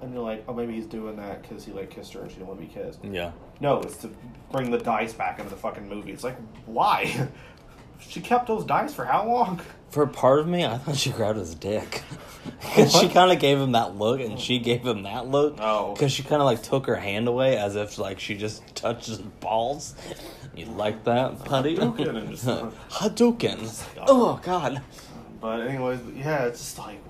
[0.00, 2.36] and you're like, oh, maybe he's doing that because he like kissed her and she
[2.36, 3.00] didn't want to be kissed.
[3.02, 3.32] Yeah.
[3.60, 4.10] No, it's to
[4.50, 6.12] bring the dice back into the fucking movie.
[6.12, 6.36] It's like,
[6.66, 7.28] why?
[8.00, 9.60] she kept those dice for how long?
[9.90, 12.02] For part of me, I thought she grabbed his dick.
[12.60, 15.56] Because she kind of gave him that look, and she gave him that look.
[15.60, 15.92] Oh.
[15.92, 19.06] Because she kind of like took her hand away as if like she just touched
[19.06, 19.94] his balls.
[20.56, 21.76] You like that, buddy?
[21.76, 22.44] Hadouken and just-
[22.90, 23.84] Hadouken.
[24.06, 24.80] Oh, God.
[25.40, 27.02] But anyways, yeah, it's just like,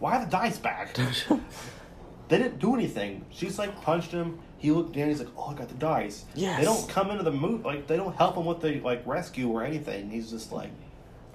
[0.00, 0.96] why are the dice back?
[2.28, 3.24] They didn't do anything.
[3.30, 4.38] She's like punched him.
[4.56, 5.08] He looked down.
[5.08, 6.58] He's like, "Oh, I got the dice." Yes.
[6.58, 9.50] They don't come into the move like they don't help him with the like rescue
[9.50, 10.08] or anything.
[10.10, 10.70] He's just like,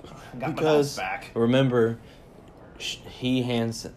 [0.03, 1.97] "I "Got my dice because back." remember,
[2.77, 3.87] sh- he hands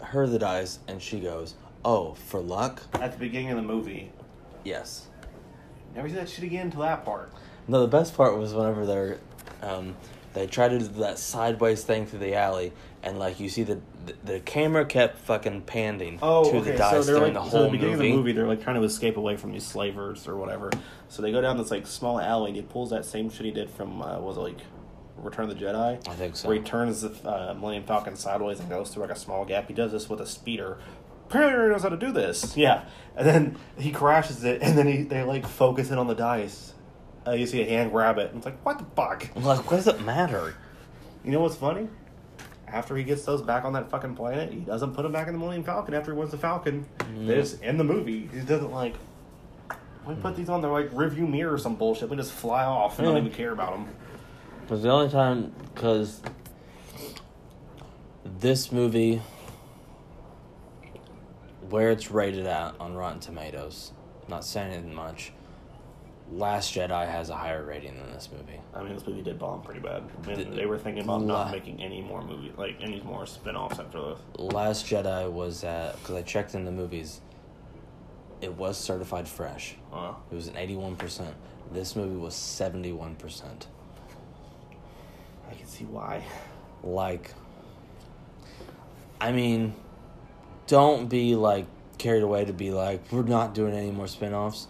[0.00, 1.54] her the dice, and she goes,
[1.84, 4.10] "Oh, for luck." At the beginning of the movie,
[4.64, 5.06] Yes.
[5.94, 7.32] never see that shit again until that part.
[7.68, 9.18] No, the best part was whenever they're,
[9.62, 9.96] um,
[10.34, 13.80] they try to do that sideways thing through the alley, and like you see the
[14.06, 16.72] the, the camera kept fucking panning Oh, to okay.
[16.72, 18.08] the dice so during like, the so whole the beginning movie.
[18.08, 20.70] of the movie, they're like trying to escape away from these slavers or whatever.
[21.08, 23.52] So they go down this like small alley, and he pulls that same shit he
[23.52, 24.58] did from uh, was it like
[25.24, 26.06] Return of the Jedi.
[26.08, 26.48] I think so.
[26.48, 29.66] Where he turns the uh, Millennium Falcon sideways and goes through like a small gap.
[29.68, 30.78] He does this with a speeder.
[31.28, 32.56] Apparently, he knows how to do this.
[32.56, 32.84] Yeah,
[33.16, 36.74] and then he crashes it, and then he they like focus in on the dice.
[37.26, 39.28] Uh, you see a hand grab it, and it's like, what the fuck?
[39.34, 40.54] Like, what does it matter?
[41.24, 41.88] You know what's funny?
[42.68, 45.32] After he gets those back on that fucking planet, he doesn't put them back in
[45.32, 46.84] the Millennium Falcon after he wins the Falcon.
[47.16, 48.28] They just in the movie.
[48.32, 48.94] He doesn't like.
[50.06, 52.10] We put these on their like review mirror or some bullshit.
[52.10, 53.14] We just fly off and Yeah.
[53.14, 53.88] don't even care about them.
[54.64, 56.22] Because the only time, because
[58.38, 59.20] this movie,
[61.68, 63.92] where it's rated at on Rotten Tomatoes,
[64.28, 65.32] not saying anything much.
[66.32, 68.58] Last Jedi has a higher rating than this movie.
[68.72, 70.02] I mean, this movie did bomb pretty bad.
[70.22, 73.02] I mean, Did- they were thinking about La- not making any more movie, like any
[73.02, 74.18] more spin-offs after this.
[74.38, 77.20] Last Jedi was at because I checked in the movies.
[78.40, 79.76] It was certified fresh.
[79.92, 81.34] Uh, It was an eighty-one percent.
[81.72, 83.66] This movie was seventy-one percent.
[85.74, 86.22] See why.
[86.84, 87.34] Like,
[89.20, 89.74] I mean,
[90.68, 91.66] don't be like
[91.98, 94.68] carried away to be like we're not doing any more spin-offs.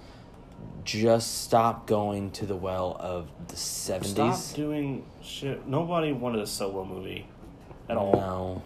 [0.82, 4.06] Just stop going to the well of the 70s.
[4.06, 5.66] Stop doing shit.
[5.66, 7.26] Nobody wanted a solo movie
[7.90, 8.12] at all.
[8.12, 8.62] No.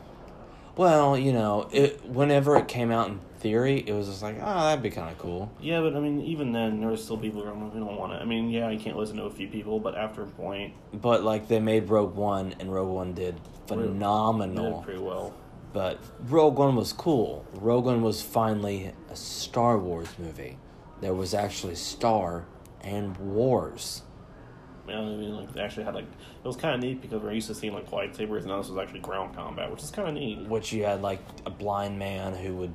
[0.76, 4.60] Well, you know, it whenever it came out in theory, it was just like, oh,
[4.60, 5.50] that'd be kind of cool.
[5.60, 8.16] Yeah, but I mean, even then, there were still people who don't want it.
[8.16, 11.22] I mean, yeah, you can't listen to a few people, but after a point, But
[11.22, 13.36] like they made Rogue One, and Rogue One did
[13.66, 14.82] they did phenomenal.
[14.82, 15.34] pretty well.
[15.72, 17.44] But Rogue One was cool.
[17.54, 20.58] Rogue One was finally a Star Wars movie.
[21.00, 22.46] There was actually Star
[22.82, 24.02] and Wars.
[24.86, 27.32] Know, I mean, like they actually had like it was kind of neat because we're
[27.32, 30.08] used to seeing like lightsabers, and now this was actually ground combat, which is kind
[30.08, 30.48] of neat.
[30.48, 32.74] Which you had like a blind man who would,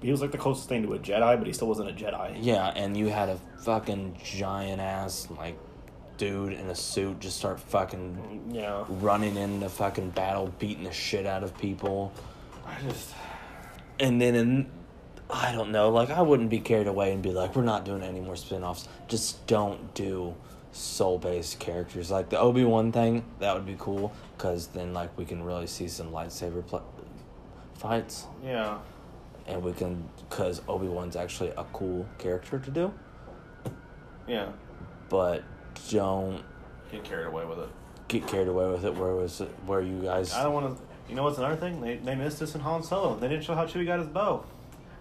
[0.00, 2.36] He was like the closest thing to a Jedi, but he still wasn't a Jedi.
[2.40, 5.58] yeah, and you had a fucking giant ass like
[6.16, 11.26] dude in a suit just start fucking Yeah, running into fucking battle, beating the shit
[11.26, 12.12] out of people.
[12.66, 13.14] I just
[14.00, 14.70] And then in,
[15.30, 18.02] I don't know, like I wouldn't be carried away and be like, we're not doing
[18.02, 18.88] any more spin-offs.
[19.08, 20.34] Just don't do
[20.72, 22.10] soul-based characters.
[22.10, 25.88] Like the Obi-Wan thing, that would be cool cuz then like we can really see
[25.88, 26.82] some lightsaber pl-
[27.74, 28.78] fights yeah.
[29.48, 32.92] And we can cuz Obi-Wan's actually a cool character to do,
[34.26, 34.50] Yeah,
[35.08, 35.42] but
[35.90, 36.42] don't
[36.92, 37.68] get carried away with it.
[38.08, 40.82] get carried away with it where was it where you guys I don't want to.
[41.08, 41.80] You know what's another thing?
[41.80, 43.16] They they missed this in Han Solo.
[43.18, 44.44] They didn't show how Chewie got his bow.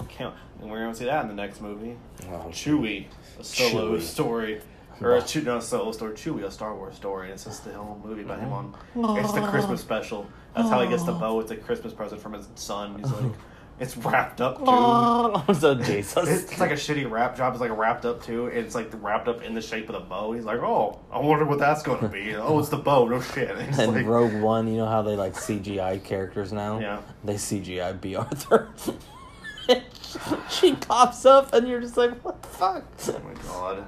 [0.08, 1.98] Can't, and we're gonna see that in the next movie.
[2.30, 3.08] Oh, Chewie,
[3.40, 4.02] a solo Chewie.
[4.02, 4.62] story.
[5.00, 7.30] Or a Chew, not a solo story, Chewie, a Star Wars story.
[7.30, 9.06] It's just the whole movie about him mm-hmm.
[9.06, 9.18] on.
[9.20, 10.26] It's the Christmas special.
[10.56, 11.40] That's how he gets the bow.
[11.40, 12.98] It's a Christmas present from his son.
[12.98, 13.32] He's like,
[13.80, 14.64] it's wrapped up too.
[14.68, 16.28] Oh, so Jesus.
[16.28, 17.54] It's like a shitty wrap job.
[17.54, 18.48] It's like wrapped up too.
[18.48, 20.32] It's like wrapped up in the shape of the bow.
[20.32, 22.36] He's like, oh, I wonder what that's going to be.
[22.36, 23.08] oh, it's the bow.
[23.08, 23.52] No shit.
[23.52, 26.80] And And like, Rogue One, you know how they like CGI characters now?
[26.80, 27.02] Yeah.
[27.24, 28.70] They CGI Bea Arthur.
[30.50, 32.86] she pops up and you're just like, what the fuck?
[33.10, 33.88] oh my god,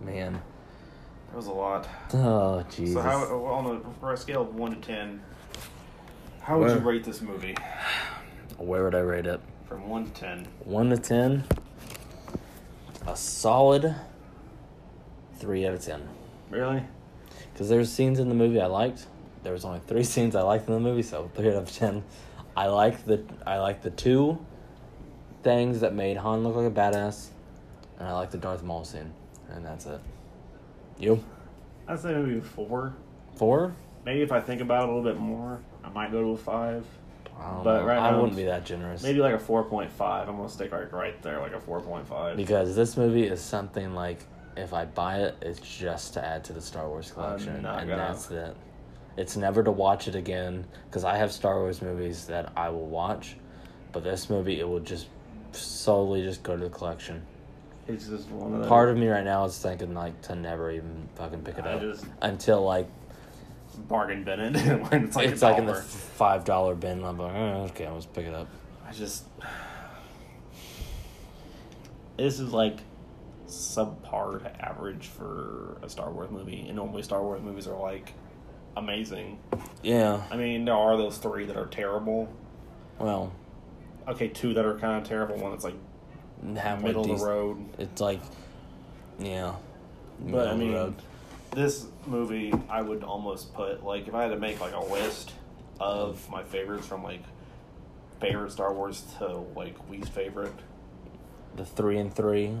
[0.00, 0.40] Man.
[1.30, 1.88] that was a lot.
[2.14, 2.94] Oh, Jesus.
[2.94, 5.22] So how on a, for a scale of one to ten,
[6.44, 7.56] how would you rate this movie
[8.58, 9.40] Where would I rate it?
[9.66, 10.46] from one to ten?
[10.64, 11.44] 1 to 10?
[13.06, 13.94] A solid
[15.38, 16.08] 3 out of 10.
[16.50, 16.82] Really?
[17.52, 19.06] Because there's scenes in the movie I liked.
[19.42, 22.04] There was only three scenes I liked in the movie, so 3 out of 10.
[22.56, 24.38] I like the I like the two
[25.42, 27.28] things that made Han look like a badass,
[27.98, 29.12] and I like the Darth Maul scene,
[29.50, 30.00] and that's it.
[30.98, 31.22] You
[31.88, 32.94] I'd say maybe four.
[33.34, 33.74] four?
[34.04, 36.36] Maybe if I think about it a little bit more, I might go to a
[36.36, 36.84] five.
[37.38, 37.86] I But know.
[37.86, 39.02] right I now wouldn't be that generous.
[39.02, 40.28] Maybe like a four point five.
[40.28, 42.36] I'm gonna stick like right there, like a four point five.
[42.36, 44.20] because this movie is something like
[44.56, 47.96] if I buy it, it's just to add to the Star Wars collection, and gonna-
[47.96, 48.56] that's it.
[49.16, 52.86] It's never to watch it again because I have Star Wars movies that I will
[52.86, 53.36] watch,
[53.92, 55.08] but this movie it will just
[55.52, 57.22] solely just go to the collection.
[57.88, 58.68] It's just one of those.
[58.68, 61.74] Part of me right now is thinking like to never even fucking pick it I
[61.74, 62.86] up just- until like
[63.74, 64.56] bargain bin it
[64.90, 67.04] when it's like it's like in the five dollar bin.
[67.04, 68.48] I'm like, oh, okay, let's pick it up.
[68.86, 69.24] I just
[72.16, 72.78] this is like
[73.46, 78.12] subpar to average for a Star Wars movie, and normally Star Wars movies are like
[78.76, 79.38] amazing.
[79.82, 80.22] Yeah.
[80.30, 82.28] I mean, there are those three that are terrible.
[82.98, 83.32] Well,
[84.06, 85.36] Okay, two that are kind of terrible.
[85.36, 85.76] One that's like
[86.56, 87.64] halfway middle of the road.
[87.78, 88.20] It's like,
[89.18, 89.54] yeah.
[90.20, 90.94] But I middle of the mean, road.
[91.54, 95.32] This movie I would almost put like if I had to make like a list
[95.80, 97.22] of my favorites from like
[98.20, 100.52] favorite Star Wars to like least favorite.
[101.56, 102.56] the three and three.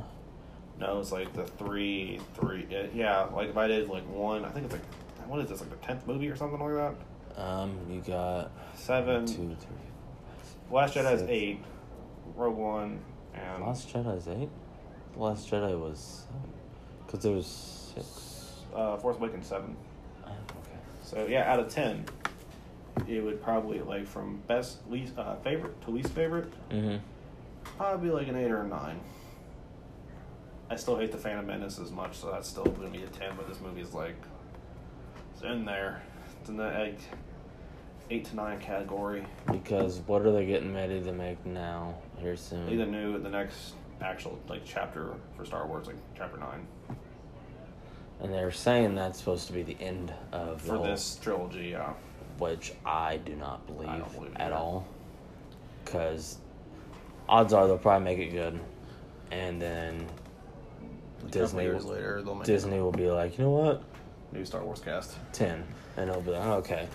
[0.78, 2.66] No, it's like the three, three.
[2.94, 4.84] Yeah, like if I did like one, I think it's like
[5.26, 6.74] what is this like the tenth movie or something like
[7.36, 7.40] that?
[7.40, 9.26] Um, you got Seven.
[9.26, 9.76] two, three.
[10.70, 11.30] Last Jedi is six.
[11.30, 11.60] eight.
[12.36, 12.98] Rogue One
[13.34, 14.48] and Last Jedi's eight.
[15.12, 16.24] The Last Jedi was,
[17.06, 17.46] because there was
[17.94, 18.33] six.
[18.74, 19.76] Uh, Force Awakens seven.
[20.26, 20.78] Oh, okay.
[21.02, 22.04] So yeah, out of ten,
[23.08, 26.96] it would probably like from best least uh, favorite to least favorite, Mm-hmm.
[27.76, 29.00] probably like an eight or a nine.
[30.70, 33.32] I still hate the Phantom Menace as much, so that's still gonna be a ten.
[33.36, 34.16] But this movie is like
[35.34, 36.02] it's in there.
[36.40, 36.98] It's in the like,
[38.10, 39.24] eight to nine category.
[39.50, 41.94] Because what are they getting ready to make now?
[42.18, 42.68] Here soon.
[42.70, 46.66] Either new the next actual like chapter for Star Wars, like chapter nine
[48.24, 51.68] And they're saying that's supposed to be the end of the for whole- this trilogy.
[51.72, 51.92] Yeah,
[52.38, 54.54] which I do not believe, I don't believe at either.
[54.54, 54.86] all.
[55.84, 56.38] Because
[57.28, 58.58] odds are they'll probably make it good,
[59.30, 60.06] and then
[61.22, 63.82] a Disney years will, later they'll make Disney will be like, you know what,
[64.32, 65.16] new Star Wars cast.
[65.32, 65.62] ten,
[65.98, 66.88] and it'll be like, okay,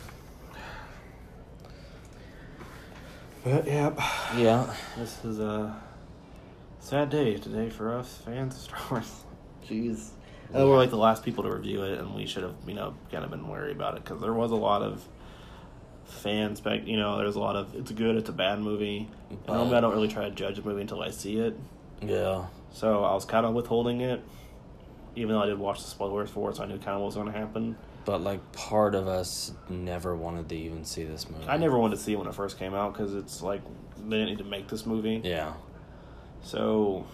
[3.43, 3.93] But yeah,
[4.35, 5.79] yeah, this is a
[6.79, 9.23] sad day today for us fans of Star Wars.
[9.67, 10.09] Jeez.
[10.53, 12.95] And we're like the last people to review it, and we should have, you know,
[13.11, 15.03] kind of been wary about it because there was a lot of
[16.05, 16.87] fans back.
[16.87, 19.07] You know, there's a lot of it's good, it's a bad movie.
[19.29, 21.55] And normally, I don't really try to judge a movie until I see it.
[22.01, 24.21] yeah, So I was kind of withholding it,
[25.15, 27.07] even though I did watch the spoilers for it, so I knew kind of what
[27.07, 27.75] was going to happen.
[28.05, 31.45] but like part of us never wanted to even see this movie.
[31.47, 33.61] I never wanted to see it when it first came out because it's like
[33.97, 35.21] they didn't need to make this movie.
[35.23, 35.53] Yeah,
[36.41, 37.05] So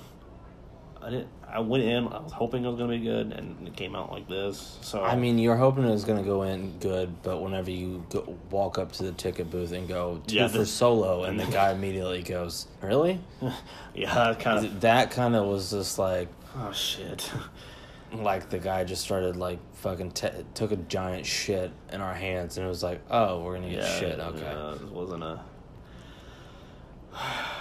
[1.06, 1.28] I didn't.
[1.48, 2.08] I went in.
[2.08, 4.80] I was hoping it was gonna be good, and it came out like this.
[4.82, 8.36] So I mean, you're hoping it was gonna go in good, but whenever you go,
[8.50, 11.46] walk up to the ticket booth and go two Yeah, for the- solo, and the
[11.52, 13.20] guy immediately goes, "Really?"
[13.94, 14.82] yeah, kind of.
[14.82, 16.28] That kind of was just like,
[16.58, 17.32] Oh shit.
[18.14, 22.58] like the guy just started like fucking t- took a giant shit in our hands,
[22.58, 24.00] and it was like, "Oh, we're gonna get Yeah.
[24.00, 25.40] shit." Okay, yeah, it wasn't a.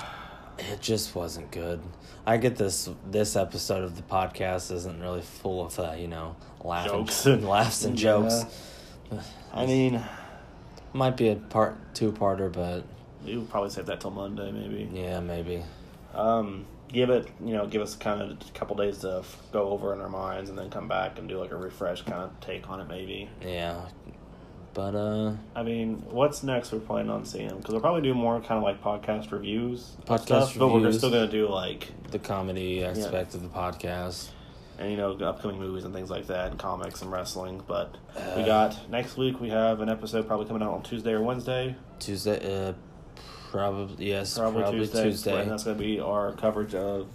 [0.73, 1.81] it just wasn't good.
[2.27, 2.89] I get this.
[3.11, 7.27] This episode of the podcast isn't really full of uh, you know laughing, Jokes.
[7.27, 8.45] and laughs and jokes.
[9.53, 10.03] I mean,
[10.93, 12.85] Might be a part two parter, but
[13.25, 14.89] we would probably save that till Monday, maybe.
[14.93, 15.63] yeah, maybe.
[16.15, 19.69] Um, give it, you know, give us kind of a couple days to f- go
[19.71, 22.39] over in our minds, and then come back and do like a refresh kind of
[22.41, 23.29] take on it, maybe.
[23.43, 23.87] Yeah,
[24.75, 26.73] but uh, I mean, what's next?
[26.73, 30.25] We're planning on seeing because we'll probably do more kind of like podcast reviews, Podcast
[30.25, 34.29] stuff, but we're still gonna do like the comedy aspect of the podcast.
[34.79, 37.63] and you know upcoming movies and things like that, and comics and wrestling.
[37.67, 37.97] But
[38.37, 39.41] we Uh, got next week.
[39.41, 41.77] We have an episode probably coming out on Tuesday or Wednesday.
[42.01, 42.73] Tuesday, uh,
[43.51, 45.43] probably yes, Probably, probably, Tuesday, Tuesday.
[45.43, 47.07] and that's gonna be our coverage of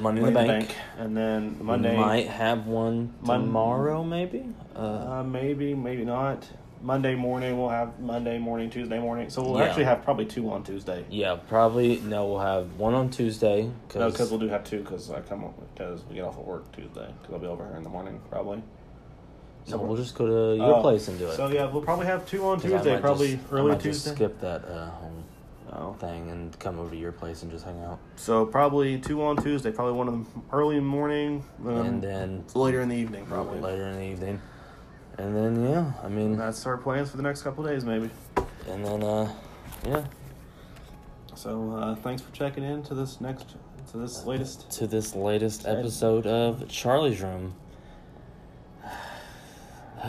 [0.00, 0.74] Money in the Bank.
[0.98, 1.96] and then We Monday.
[1.96, 4.44] might have one Mon- tomorrow, maybe.
[4.74, 6.46] Uh, Uh, maybe, maybe not.
[6.82, 9.30] Monday morning we'll have Monday morning, Tuesday morning.
[9.30, 9.64] So we'll Yeah.
[9.64, 11.04] actually have probably two on Tuesday.
[11.10, 12.00] yeah, probably.
[12.00, 15.52] No, we'll have one on Tuesday No, because we'll do have two because I come
[15.74, 18.20] because we get off of work Tuesday because I'll be over here in the morning
[18.30, 18.62] probably.
[19.68, 21.36] no, we'll just go to your Oh, place and do it.
[21.36, 23.68] So yeah, we'll probably have two on 'Cause I Tuesday, might probably just- I early
[23.70, 24.14] might just Tuesday.
[24.14, 25.24] skip that uh, home
[25.72, 25.92] Oh.
[25.94, 27.98] thing and come over to your place and just hang out.
[28.14, 32.02] So probably two on Tuesday, probably one of them early in the morning, um, and
[32.02, 33.58] then later in the evening probably.
[33.60, 34.40] later in the evening.
[35.18, 38.10] And then yeah, I mean, That's our plans for the next couple of days, maybe.
[38.68, 39.32] and then uh,
[39.86, 40.04] yeah,
[41.34, 43.54] So uh, thanks for checking in to this next
[43.92, 44.70] to this latest.
[44.72, 45.78] to this latest Ted.
[45.78, 47.54] episode of Charlie's Room.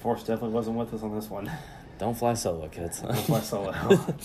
[0.00, 1.50] Force definitely wasn't with us on this one.
[1.98, 3.00] Don't fly solo, kids.
[3.00, 3.72] Don't fly solo.